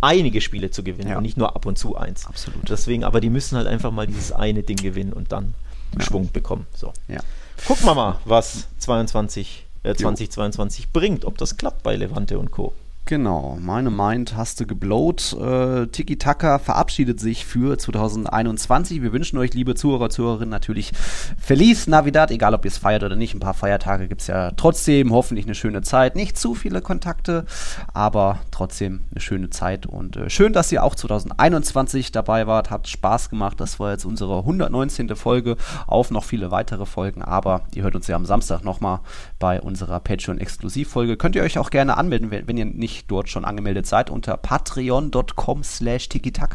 [0.00, 1.16] einige Spiele zu gewinnen ja.
[1.16, 2.26] und nicht nur ab und zu eins.
[2.26, 2.68] Absolut.
[2.68, 5.54] Deswegen, aber die müssen halt einfach mal dieses eine Ding gewinnen und dann
[5.96, 6.04] ja.
[6.04, 6.66] Schwung bekommen.
[6.74, 6.92] So.
[7.08, 7.20] Ja.
[7.66, 12.74] Gucken wir mal, was 22, äh, 2022 bringt, ob das klappt bei Levante und Co.
[13.06, 15.34] Genau, meine Mind hast du geblowt.
[15.38, 19.02] Äh, Tiki Taka verabschiedet sich für 2021.
[19.02, 20.92] Wir wünschen euch, liebe Zuhörer, Zuhörerinnen, natürlich
[21.38, 23.34] Feliz Navidad, egal ob ihr es feiert oder nicht.
[23.34, 25.12] Ein paar Feiertage gibt es ja trotzdem.
[25.12, 26.16] Hoffentlich eine schöne Zeit.
[26.16, 27.44] Nicht zu viele Kontakte,
[27.92, 29.84] aber trotzdem eine schöne Zeit.
[29.84, 32.70] Und äh, schön, dass ihr auch 2021 dabei wart.
[32.70, 33.60] Hat Spaß gemacht.
[33.60, 35.14] Das war jetzt unsere 119.
[35.14, 35.58] Folge.
[35.86, 37.20] Auf noch viele weitere Folgen.
[37.20, 39.00] Aber ihr hört uns ja am Samstag nochmal
[39.44, 41.18] bei unserer Patreon-Exklusivfolge.
[41.18, 44.38] Könnt ihr euch auch gerne anmelden, wenn, wenn ihr nicht dort schon angemeldet seid, unter
[44.38, 46.08] patreon.com slash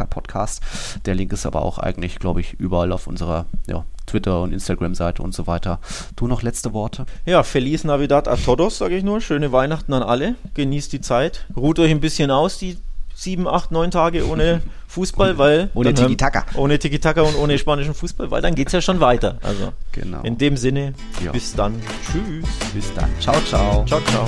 [0.09, 0.63] podcast.
[1.05, 5.21] Der Link ist aber auch eigentlich, glaube ich, überall auf unserer ja, Twitter- und Instagram-Seite
[5.21, 5.79] und so weiter.
[6.15, 7.05] Du noch letzte Worte?
[7.27, 9.21] Ja, Feliz Navidad a todos, sage ich nur.
[9.21, 10.33] Schöne Weihnachten an alle.
[10.55, 11.45] Genießt die Zeit.
[11.55, 12.79] Ruht euch ein bisschen aus, die
[13.19, 15.69] sieben, acht, neun Tage ohne Fußball, weil.
[15.73, 16.45] Ohne Tiki-Taka.
[16.55, 19.37] Ohne Tiki-Taka und ohne spanischen Fußball, weil dann geht es ja schon weiter.
[19.41, 20.21] Also, genau.
[20.23, 20.93] in dem Sinne,
[21.23, 21.31] ja.
[21.31, 21.75] bis dann.
[22.11, 22.45] Tschüss.
[22.73, 23.09] Bis dann.
[23.19, 23.85] Ciao, ciao.
[23.85, 24.27] Ciao, ciao.